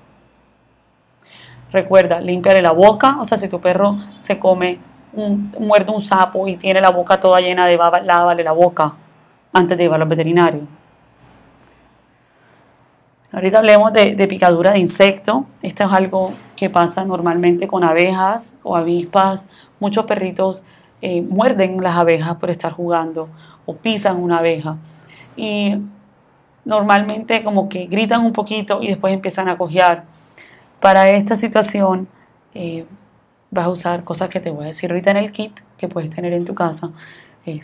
Recuerda, 1.73 2.21
limpiarle 2.21 2.63
la 2.63 2.71
boca, 2.71 3.21
o 3.21 3.27
sea, 3.27 3.37
si 3.37 3.49
tu 3.49 3.61
perro 3.61 3.99
se 4.19 4.39
come, 4.39 4.79
un, 5.15 5.53
muerde 5.59 5.91
un 5.91 6.03
sapo 6.03 6.47
y 6.49 6.57
tiene 6.57 6.81
la 6.81 6.91
boca 6.91 7.21
toda 7.21 7.41
llena 7.41 7.67
de 7.67 7.77
baba, 7.77 8.01
lávale 8.01 8.43
la 8.43 8.53
boca 8.53 8.95
antes 9.53 9.77
de 9.79 9.85
llevarlo 9.85 10.05
al 10.05 10.09
veterinario. 10.09 10.67
Ahorita 13.35 13.59
hablemos 13.59 13.93
de, 13.93 14.27
picadura 14.29 14.73
de 14.73 14.79
insecto. 14.79 15.47
Esto 15.61 15.83
es 15.85 15.93
algo 15.93 16.33
que 16.55 16.71
pasa 16.71 17.05
normalmente 17.05 17.67
con 17.67 17.83
abejas 17.83 18.57
o 18.63 18.77
avispas. 18.77 19.49
Muchos 19.81 20.05
perritos 20.05 20.63
eh, 21.03 21.21
muerden 21.21 21.83
las 21.83 21.97
abejas 21.97 22.37
por 22.37 22.51
estar 22.51 22.73
jugando 22.73 23.29
o 23.67 23.75
pisan 23.75 24.23
una 24.23 24.39
abeja. 24.39 24.77
Y 25.37 25.79
normalmente 26.65 27.43
como 27.43 27.69
que 27.69 27.87
gritan 27.87 28.25
un 28.25 28.33
poquito 28.33 28.81
y 28.81 28.87
después 28.87 29.13
empiezan 29.13 29.49
a 29.49 29.59
cojear. 29.59 30.05
Para 30.79 31.11
esta 31.11 31.35
situación 31.35 32.07
eh, 32.55 32.87
vas 33.55 33.67
a 33.67 33.71
usar 33.71 34.05
cosas 34.05 34.29
que 34.29 34.41
te 34.41 34.51
voy 34.51 34.65
a 34.65 34.67
decir 34.67 34.91
ahorita 34.91 35.13
en 35.13 35.17
el 35.19 35.33
kit 35.33 35.61
que 35.79 35.89
puedes 35.89 36.11
tener 36.11 36.33
en 36.33 36.45
tu 36.45 36.55
casa. 36.55 36.91
Eh, 37.47 37.61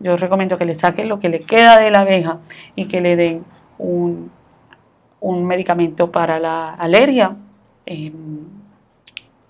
yo 0.00 0.16
recomiendo 0.16 0.56
que 0.56 0.64
le 0.64 0.74
saquen 0.74 1.08
lo 1.08 1.18
que 1.18 1.28
le 1.28 1.40
queda 1.40 1.78
de 1.78 1.90
la 1.90 2.00
abeja 2.00 2.38
y 2.76 2.86
que 2.86 3.00
le 3.00 3.16
den 3.16 3.44
un, 3.78 4.30
medicamento 5.44 6.12
para 6.12 6.38
la 6.38 6.72
alergia. 6.74 7.36
Eh, 7.84 8.12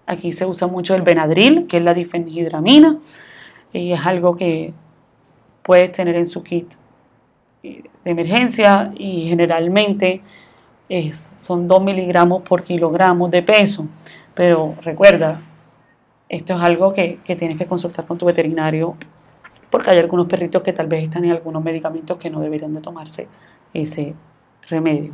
aquí 0.07 0.33
se 0.33 0.47
usa 0.47 0.67
mucho 0.67 0.95
el 0.95 1.03
Benadryl, 1.03 1.67
que 1.67 1.77
es 1.77 1.83
la 1.83 1.93
difenhidramina, 1.93 2.99
y 3.73 3.93
es 3.93 4.07
algo 4.07 4.37
que 4.37 4.73
puedes 5.63 5.93
tener 5.93 6.17
en 6.17 6.25
su 6.25 6.43
kit 6.43 6.73
de 7.63 7.83
emergencia 8.05 8.93
y 8.97 9.29
generalmente 9.29 10.23
son 11.13 11.69
2 11.69 11.83
miligramos 11.83 12.43
por 12.43 12.65
kilogramo 12.65 13.29
de 13.29 13.43
peso. 13.43 13.87
Pero 14.35 14.77
recuerda, 14.83 15.43
esto 16.29 16.55
es 16.55 16.61
algo 16.61 16.93
que, 16.93 17.21
tienes 17.25 17.59
que 17.59 17.67
consultar 17.67 18.07
con 18.07 18.19
tu 18.19 18.27
veterinario 18.27 18.97
porque 19.71 19.91
hay 19.91 19.99
algunos 19.99 20.27
perritos 20.27 20.63
que 20.63 20.73
tal 20.73 20.87
vez 20.87 21.05
están 21.05 21.25
en 21.25 21.33
algunos 21.33 21.63
medicamentos 21.63 22.17
que 22.17 22.31
no 22.31 22.41
deberían 22.41 22.73
de 22.73 22.81
tomarse 22.81 23.29
ese 23.75 24.15
remedio. 24.69 25.13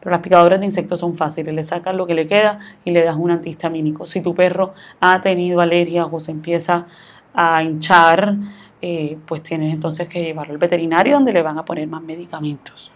Pero 0.00 0.10
las 0.12 0.20
picaduras 0.20 0.60
de 0.60 0.66
insectos 0.66 1.00
son 1.00 1.16
fáciles, 1.16 1.54
le 1.54 1.64
sacas 1.64 1.94
lo 1.94 2.06
que 2.06 2.14
le 2.14 2.26
queda 2.26 2.60
y 2.84 2.92
le 2.92 3.04
das 3.04 3.16
un 3.16 3.32
antihistamínico. 3.32 4.06
Si 4.06 4.20
tu 4.20 4.34
perro 4.34 4.74
ha 5.00 5.20
tenido 5.20 5.60
alergias 5.60 6.06
o 6.10 6.20
se 6.20 6.30
empieza 6.30 6.86
a 7.34 7.62
hinchar, 7.62 8.36
eh, 8.80 9.18
pues 9.26 9.42
tienes 9.42 9.74
entonces 9.74 10.08
que 10.08 10.22
llevarlo 10.22 10.52
al 10.52 10.58
veterinario 10.58 11.14
donde 11.14 11.32
le 11.32 11.42
van 11.42 11.58
a 11.58 11.64
poner 11.64 11.88
más 11.88 12.02
medicamentos 12.02 12.92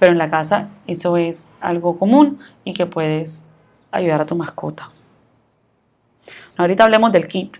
pero 0.00 0.12
en 0.12 0.18
la 0.18 0.30
casa 0.30 0.70
eso 0.88 1.16
es 1.16 1.48
algo 1.60 1.98
común 1.98 2.40
y 2.64 2.72
que 2.72 2.86
puedes 2.86 3.46
ayudar 3.92 4.22
a 4.22 4.26
tu 4.26 4.34
mascota. 4.34 4.90
Ahorita 6.56 6.84
hablemos 6.84 7.12
del 7.12 7.26
kit. 7.28 7.56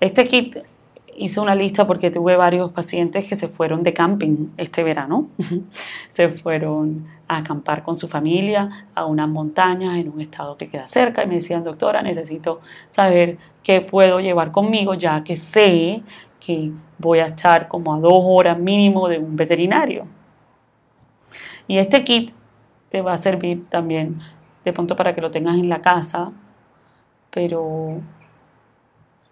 Este 0.00 0.26
kit 0.26 0.56
hice 1.16 1.40
una 1.40 1.54
lista 1.54 1.86
porque 1.86 2.10
tuve 2.10 2.36
varios 2.36 2.72
pacientes 2.72 3.24
que 3.24 3.36
se 3.36 3.48
fueron 3.48 3.82
de 3.82 3.92
camping 3.92 4.48
este 4.56 4.82
verano. 4.82 5.28
se 6.08 6.28
fueron 6.30 7.06
a 7.28 7.38
acampar 7.38 7.82
con 7.82 7.96
su 7.96 8.08
familia 8.08 8.88
a 8.94 9.06
unas 9.06 9.28
montañas 9.28 9.96
en 9.98 10.10
un 10.10 10.20
estado 10.20 10.56
que 10.56 10.68
queda 10.68 10.86
cerca 10.86 11.22
y 11.22 11.26
me 11.26 11.36
decían, 11.36 11.64
doctora, 11.64 12.02
necesito 12.02 12.60
saber 12.88 13.38
qué 13.62 13.80
puedo 13.80 14.20
llevar 14.20 14.52
conmigo 14.52 14.94
ya 14.94 15.22
que 15.24 15.36
sé 15.36 16.02
que 16.40 16.72
voy 16.98 17.20
a 17.20 17.26
estar 17.26 17.68
como 17.68 17.94
a 17.94 18.00
dos 18.00 18.22
horas 18.24 18.58
mínimo 18.58 19.08
de 19.08 19.18
un 19.18 19.36
veterinario. 19.36 20.04
Y 21.68 21.78
este 21.78 22.04
kit 22.04 22.32
te 22.90 23.00
va 23.00 23.12
a 23.12 23.16
servir 23.16 23.68
también 23.68 24.20
de 24.64 24.72
pronto 24.72 24.96
para 24.96 25.14
que 25.14 25.20
lo 25.20 25.30
tengas 25.30 25.56
en 25.56 25.68
la 25.68 25.80
casa, 25.80 26.32
pero 27.32 28.00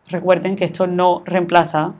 recuerden 0.09 0.57
que 0.57 0.65
esto 0.65 0.87
no 0.87 1.23
reemplaza 1.25 1.93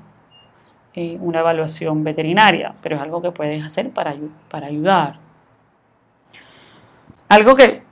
eh, 0.95 1.19
una 1.21 1.41
evaluación 1.41 2.03
veterinaria, 2.03 2.75
pero 2.83 2.97
es 2.97 3.03
algo 3.03 3.23
que 3.23 3.31
puedes 3.31 3.65
hacer 3.65 3.91
para, 3.91 4.17
para 4.51 4.67
ayudar. 4.67 5.19
Algo 7.29 7.55
que 7.55 7.83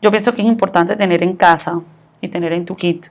yo 0.00 0.10
pienso 0.10 0.34
que 0.34 0.42
es 0.42 0.48
importante 0.48 0.94
tener 0.94 1.22
en 1.22 1.34
casa 1.36 1.80
y 2.20 2.28
tener 2.28 2.52
en 2.52 2.64
tu 2.64 2.76
kit 2.76 3.06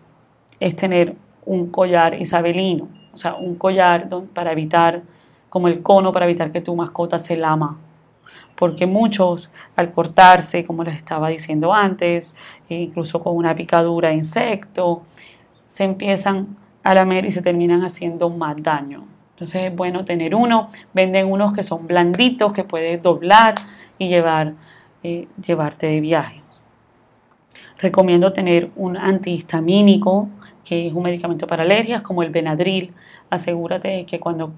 es 0.60 0.76
tener 0.76 1.16
un 1.46 1.70
collar 1.70 2.20
isabelino, 2.22 2.88
o 3.14 3.18
sea, 3.18 3.36
un 3.36 3.56
collar 3.56 4.08
para 4.34 4.52
evitar, 4.52 5.02
como 5.50 5.68
el 5.68 5.82
cono, 5.82 6.14
para 6.14 6.26
evitar 6.26 6.52
que 6.52 6.62
tu 6.62 6.76
mascota 6.76 7.20
se 7.20 7.36
lama 7.36 7.78
porque 8.56 8.86
muchos 8.86 9.50
al 9.76 9.92
cortarse, 9.92 10.64
como 10.64 10.84
les 10.84 10.96
estaba 10.96 11.30
diciendo 11.30 11.74
antes, 11.74 12.36
incluso 12.70 13.20
con 13.20 13.36
una 13.36 13.56
picadura 13.56 14.10
de 14.10 14.16
insecto, 14.16 15.04
se 15.68 15.84
empiezan 15.84 16.58
a 16.84 16.94
lamer 16.94 17.26
y 17.26 17.32
se 17.32 17.42
terminan 17.42 17.84
haciendo 17.84 18.30
más 18.30 18.62
daño. 18.62 19.06
Entonces 19.34 19.64
es 19.64 19.76
bueno 19.76 20.06
tener 20.06 20.34
uno. 20.34 20.70
Venden 20.94 21.30
unos 21.30 21.54
que 21.54 21.64
son 21.64 21.88
blanditos, 21.88 22.54
que 22.54 22.64
puedes 22.64 23.02
doblar 23.02 23.56
y 23.98 24.08
llevar, 24.08 24.54
eh, 25.04 25.28
llevarte 25.46 25.88
de 25.88 26.00
viaje. 26.00 26.42
Recomiendo 27.78 28.32
tener 28.32 28.72
un 28.78 28.96
antihistamínico 28.96 30.30
que 30.64 30.88
es 30.88 30.94
un 30.94 31.04
medicamento 31.04 31.48
para 31.48 31.64
alergias, 31.64 32.02
como 32.02 32.24
el 32.24 32.32
Benadryl. 32.32 32.94
Asegúrate 33.30 33.90
de 33.90 34.06
que 34.06 34.20
cuando 34.20 34.54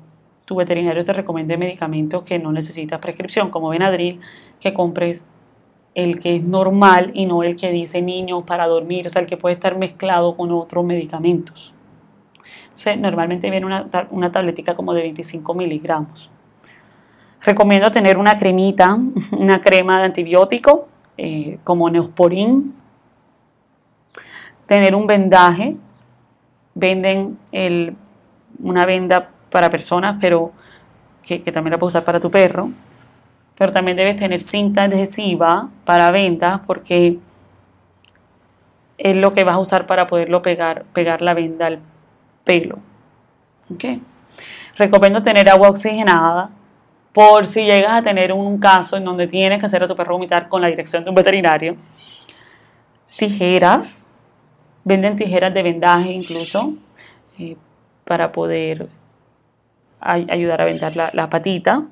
tu 0.47 0.55
veterinario 0.55 1.03
te 1.03 1.11
recomiende 1.11 1.57
medicamentos 1.57 2.23
que 2.23 2.39
no 2.39 2.53
necesitas 2.53 3.01
prescripción, 3.01 3.49
como 3.49 3.67
Benadryl, 3.67 4.21
que 4.61 4.73
compres 4.73 5.27
el 5.93 6.21
que 6.21 6.37
es 6.37 6.43
normal 6.43 7.11
y 7.13 7.25
no 7.25 7.43
el 7.43 7.57
que 7.57 7.69
dice 7.69 8.01
niños 8.01 8.43
para 8.43 8.65
dormir, 8.65 9.07
o 9.07 9.09
sea, 9.09 9.21
el 9.21 9.27
que 9.27 9.35
puede 9.35 9.55
estar 9.55 9.77
mezclado 9.77 10.37
con 10.37 10.51
otros 10.51 10.85
medicamentos. 10.85 11.73
normalmente 12.97 13.49
viene 13.49 13.65
una, 13.65 13.87
una 14.09 14.31
tabletica 14.31 14.73
como 14.73 14.93
de 14.93 15.01
25 15.01 15.53
miligramos. 15.53 16.29
Recomiendo 17.41 17.91
tener 17.91 18.17
una 18.17 18.37
cremita, 18.37 18.97
una 19.37 19.61
crema 19.61 19.99
de 19.99 20.05
antibiótico, 20.05 20.87
eh, 21.17 21.59
como 21.65 21.89
Neosporin. 21.89 22.73
Tener 24.65 24.95
un 24.95 25.07
vendaje. 25.07 25.75
Venden 26.73 27.37
una 28.59 28.85
venda 28.85 29.31
para 29.49 29.69
personas, 29.69 30.17
pero 30.19 30.51
que, 31.23 31.39
también 31.39 31.71
la 31.71 31.77
puedes 31.77 31.93
usar 31.93 32.03
para 32.03 32.19
tu 32.19 32.31
perro. 32.31 32.71
Pero 33.57 33.71
también 33.71 33.97
debes 33.97 34.15
tener 34.15 34.41
cinta 34.41 34.83
adhesiva 34.83 35.69
para 35.83 36.11
ventas 36.11 36.61
porque 36.65 37.19
es 38.97 39.15
lo 39.15 39.33
que 39.33 39.43
vas 39.43 39.55
a 39.55 39.59
usar 39.59 39.85
para 39.87 40.07
poderlo 40.07 40.41
pegar, 40.41 40.85
pegar 40.93 41.21
la 41.21 41.33
venda 41.33 41.67
al 41.67 41.79
pelo. 42.43 42.79
¿Okay? 43.73 44.01
Recomiendo 44.77 45.21
tener 45.23 45.49
agua 45.49 45.69
oxigenada 45.69 46.51
por 47.13 47.47
si 47.47 47.65
llegas 47.65 47.93
a 47.93 48.03
tener 48.03 48.31
un 48.31 48.59
caso 48.59 48.95
en 48.95 49.03
donde 49.03 49.27
tienes 49.27 49.59
que 49.59 49.65
hacer 49.65 49.83
a 49.83 49.87
tu 49.87 49.95
perro 49.95 50.13
vomitar 50.13 50.47
con 50.47 50.61
la 50.61 50.67
dirección 50.67 51.03
de 51.03 51.09
un 51.09 51.15
veterinario. 51.15 51.75
Tijeras, 53.17 54.07
venden 54.83 55.15
tijeras 55.15 55.51
de 55.51 55.63
vendaje 55.63 56.11
incluso 56.11 56.73
eh, 57.39 57.57
para 58.05 58.31
poder 58.31 58.87
ayudar 59.99 60.61
a 60.61 60.65
vendar 60.65 60.95
la, 60.95 61.29
patita. 61.29 61.87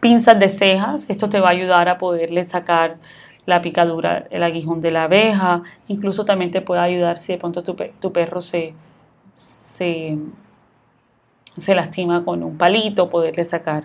Pinzas 0.00 0.38
de 0.38 0.48
cejas, 0.48 1.08
esto 1.10 1.28
te 1.28 1.40
va 1.40 1.48
a 1.48 1.52
ayudar 1.52 1.88
a 1.88 1.98
poderle 1.98 2.44
sacar 2.44 2.98
la 3.46 3.62
picadura, 3.62 4.26
el 4.30 4.42
aguijón 4.42 4.80
de 4.80 4.90
la 4.90 5.04
abeja. 5.04 5.62
Incluso 5.88 6.24
también 6.24 6.50
te 6.50 6.60
puede 6.60 6.80
ayudar 6.80 7.18
si 7.18 7.32
de 7.32 7.38
pronto 7.38 7.62
tu, 7.62 7.74
tu 7.74 8.12
perro 8.12 8.40
se, 8.40 8.74
se, 9.34 10.18
se, 11.56 11.74
lastima 11.74 12.24
con 12.24 12.42
un 12.42 12.56
palito, 12.56 13.10
poderle 13.10 13.44
sacar 13.44 13.84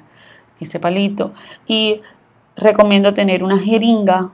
ese 0.60 0.80
palito. 0.80 1.34
Y 1.66 2.02
recomiendo 2.56 3.14
tener 3.14 3.44
una 3.44 3.58
jeringa, 3.58 4.32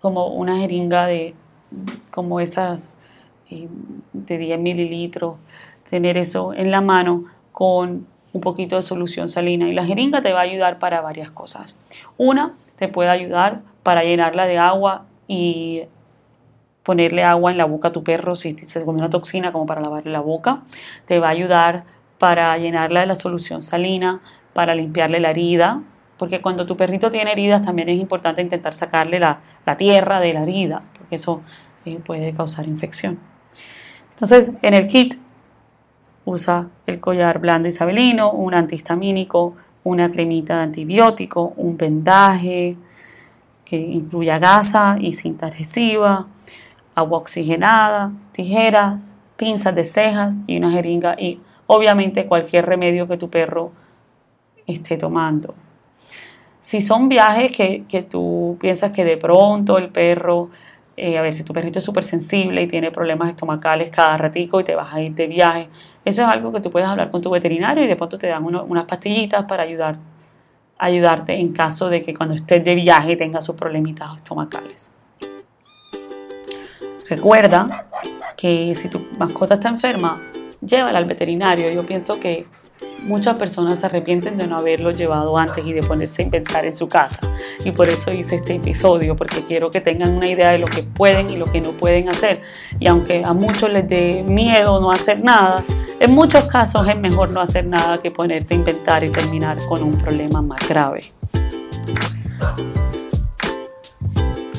como 0.00 0.28
una 0.28 0.58
jeringa 0.58 1.06
de, 1.06 1.34
como 2.10 2.40
esas 2.40 2.96
eh, 3.50 3.68
de 4.12 4.38
10 4.38 4.58
mililitros 4.58 5.36
tener 5.90 6.16
eso 6.16 6.54
en 6.54 6.70
la 6.70 6.80
mano 6.80 7.24
con 7.52 8.06
un 8.32 8.40
poquito 8.40 8.76
de 8.76 8.82
solución 8.82 9.28
salina. 9.28 9.68
Y 9.68 9.72
la 9.72 9.84
jeringa 9.84 10.22
te 10.22 10.32
va 10.32 10.40
a 10.40 10.42
ayudar 10.42 10.78
para 10.78 11.00
varias 11.00 11.30
cosas. 11.30 11.76
Una, 12.16 12.54
te 12.78 12.88
puede 12.88 13.10
ayudar 13.10 13.60
para 13.82 14.04
llenarla 14.04 14.46
de 14.46 14.58
agua 14.58 15.06
y 15.26 15.82
ponerle 16.84 17.24
agua 17.24 17.50
en 17.50 17.58
la 17.58 17.64
boca 17.64 17.88
a 17.88 17.92
tu 17.92 18.02
perro 18.02 18.36
si 18.36 18.56
se 18.64 18.84
come 18.84 18.98
una 18.98 19.10
toxina 19.10 19.52
como 19.52 19.66
para 19.66 19.80
lavarle 19.80 20.12
la 20.12 20.20
boca. 20.20 20.62
Te 21.06 21.18
va 21.18 21.28
a 21.28 21.30
ayudar 21.30 21.84
para 22.18 22.56
llenarla 22.56 23.00
de 23.00 23.06
la 23.06 23.14
solución 23.14 23.62
salina, 23.62 24.20
para 24.52 24.74
limpiarle 24.74 25.20
la 25.20 25.30
herida, 25.30 25.82
porque 26.18 26.40
cuando 26.40 26.66
tu 26.66 26.76
perrito 26.76 27.10
tiene 27.10 27.32
heridas 27.32 27.64
también 27.64 27.88
es 27.88 27.98
importante 27.98 28.42
intentar 28.42 28.74
sacarle 28.74 29.18
la, 29.18 29.40
tierra 29.78 30.20
de 30.20 30.34
la 30.34 30.42
herida, 30.42 30.82
porque 30.98 31.16
eso 31.16 31.42
eh, 31.86 31.98
puede 32.04 32.34
causar 32.34 32.66
infección. 32.66 33.18
Entonces, 34.12 34.52
en 34.60 34.74
el 34.74 34.86
kit 34.86 35.14
usa 36.30 36.68
el 36.86 37.00
collar 37.00 37.40
blando 37.40 37.68
isabelino, 37.68 38.30
un 38.30 38.54
antihistamínico, 38.54 39.54
una 39.82 40.10
cremita 40.10 40.56
de 40.56 40.62
antibiótico, 40.62 41.52
un 41.56 41.76
vendaje 41.76 42.76
que 43.64 43.76
incluya 43.76 44.38
gasa 44.38 44.96
y 45.00 45.12
cinta 45.12 45.46
adhesiva, 45.46 46.26
agua 46.94 47.18
oxigenada, 47.18 48.12
tijeras, 48.32 49.16
pinzas 49.36 49.74
de 49.74 49.84
cejas 49.84 50.34
y 50.46 50.56
una 50.56 50.70
jeringa 50.70 51.16
y 51.18 51.40
obviamente 51.66 52.26
cualquier 52.26 52.66
remedio 52.66 53.08
que 53.08 53.16
tu 53.16 53.28
perro 53.28 53.72
esté 54.66 54.96
tomando. 54.96 55.54
Si 56.60 56.80
son 56.80 57.08
viajes 57.08 57.50
que, 57.52 57.84
que 57.88 58.02
tú 58.02 58.56
piensas 58.60 58.92
que 58.92 59.04
de 59.04 59.16
pronto 59.16 59.78
el 59.78 59.88
perro 59.88 60.50
eh, 61.02 61.16
a 61.16 61.22
ver, 61.22 61.32
si 61.32 61.44
tu 61.44 61.54
perrito 61.54 61.78
es 61.78 61.84
súper 61.86 62.04
sensible 62.04 62.60
y 62.60 62.66
tiene 62.66 62.90
problemas 62.90 63.30
estomacales 63.30 63.88
cada 63.88 64.18
ratico 64.18 64.60
y 64.60 64.64
te 64.64 64.74
vas 64.74 64.92
a 64.92 65.00
ir 65.00 65.14
de 65.14 65.28
viaje, 65.28 65.70
eso 66.04 66.22
es 66.22 66.28
algo 66.28 66.52
que 66.52 66.60
tú 66.60 66.70
puedes 66.70 66.88
hablar 66.88 67.10
con 67.10 67.20
tu 67.20 67.30
veterinario 67.30 67.84
y 67.84 67.86
de 67.86 67.96
pronto 67.96 68.18
te 68.18 68.26
dan 68.26 68.44
unas 68.44 68.84
pastillitas 68.86 69.44
para 69.44 69.64
ayudar, 69.64 69.96
ayudarte 70.78 71.34
en 71.38 71.52
caso 71.52 71.90
de 71.90 72.02
que 72.02 72.14
cuando 72.14 72.34
estés 72.34 72.64
de 72.64 72.74
viaje 72.74 73.16
tenga 73.16 73.40
sus 73.40 73.54
problemitas 73.54 74.16
estomacales. 74.16 74.92
Recuerda 77.08 77.86
que 78.36 78.74
si 78.74 78.88
tu 78.88 79.00
mascota 79.18 79.54
está 79.54 79.68
enferma, 79.68 80.22
llévala 80.60 80.98
al 80.98 81.04
veterinario. 81.04 81.70
Yo 81.70 81.84
pienso 81.84 82.18
que 82.20 82.46
muchas 83.02 83.36
personas 83.36 83.80
se 83.80 83.86
arrepienten 83.86 84.38
de 84.38 84.46
no 84.46 84.56
haberlo 84.56 84.90
llevado 84.90 85.36
antes 85.36 85.64
y 85.66 85.72
de 85.72 85.82
ponerse 85.82 86.22
a 86.22 86.24
inventar 86.26 86.64
en 86.64 86.72
su 86.72 86.88
casa. 86.88 87.28
Y 87.64 87.72
por 87.72 87.88
eso 87.88 88.12
hice 88.12 88.36
este 88.36 88.54
episodio, 88.54 89.16
porque 89.16 89.44
quiero 89.44 89.70
que 89.70 89.80
tengan 89.80 90.16
una 90.16 90.28
idea 90.28 90.52
de 90.52 90.58
lo 90.58 90.66
que 90.66 90.82
pueden 90.82 91.30
y 91.30 91.36
lo 91.36 91.46
que 91.46 91.60
no 91.60 91.72
pueden 91.72 92.08
hacer. 92.08 92.42
Y 92.78 92.86
aunque 92.86 93.22
a 93.24 93.32
muchos 93.32 93.70
les 93.70 93.88
dé 93.88 94.22
miedo 94.26 94.80
no 94.80 94.90
hacer 94.90 95.22
nada, 95.22 95.64
en 96.00 96.12
muchos 96.12 96.44
casos 96.44 96.88
es 96.88 96.98
mejor 96.98 97.30
no 97.30 97.40
hacer 97.40 97.66
nada 97.66 98.00
que 98.00 98.10
ponerte 98.10 98.54
a 98.54 98.56
inventar 98.56 99.04
y 99.04 99.10
terminar 99.10 99.58
con 99.68 99.82
un 99.82 99.98
problema 99.98 100.42
más 100.42 100.66
grave. 100.66 101.12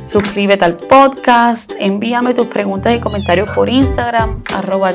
Suscríbete 0.06 0.66
al 0.66 0.78
podcast, 0.78 1.72
envíame 1.80 2.34
tus 2.34 2.46
preguntas 2.48 2.96
y 2.96 3.00
comentarios 3.00 3.50
por 3.56 3.70
Instagram, 3.70 4.44
arroba 4.54 4.92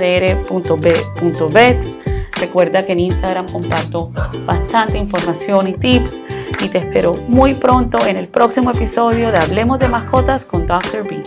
Recuerda 2.38 2.84
que 2.84 2.92
en 2.92 3.00
Instagram 3.00 3.48
comparto 3.48 4.12
bastante 4.44 4.98
información 4.98 5.68
y 5.68 5.72
tips 5.72 6.20
y 6.60 6.68
te 6.68 6.78
espero 6.78 7.14
muy 7.28 7.54
pronto 7.54 8.06
en 8.06 8.18
el 8.18 8.28
próximo 8.28 8.70
episodio 8.70 9.32
de 9.32 9.38
Hablemos 9.38 9.78
de 9.78 9.88
Mascotas 9.88 10.44
con 10.44 10.66
Dr. 10.66 11.08
B. 11.08 11.22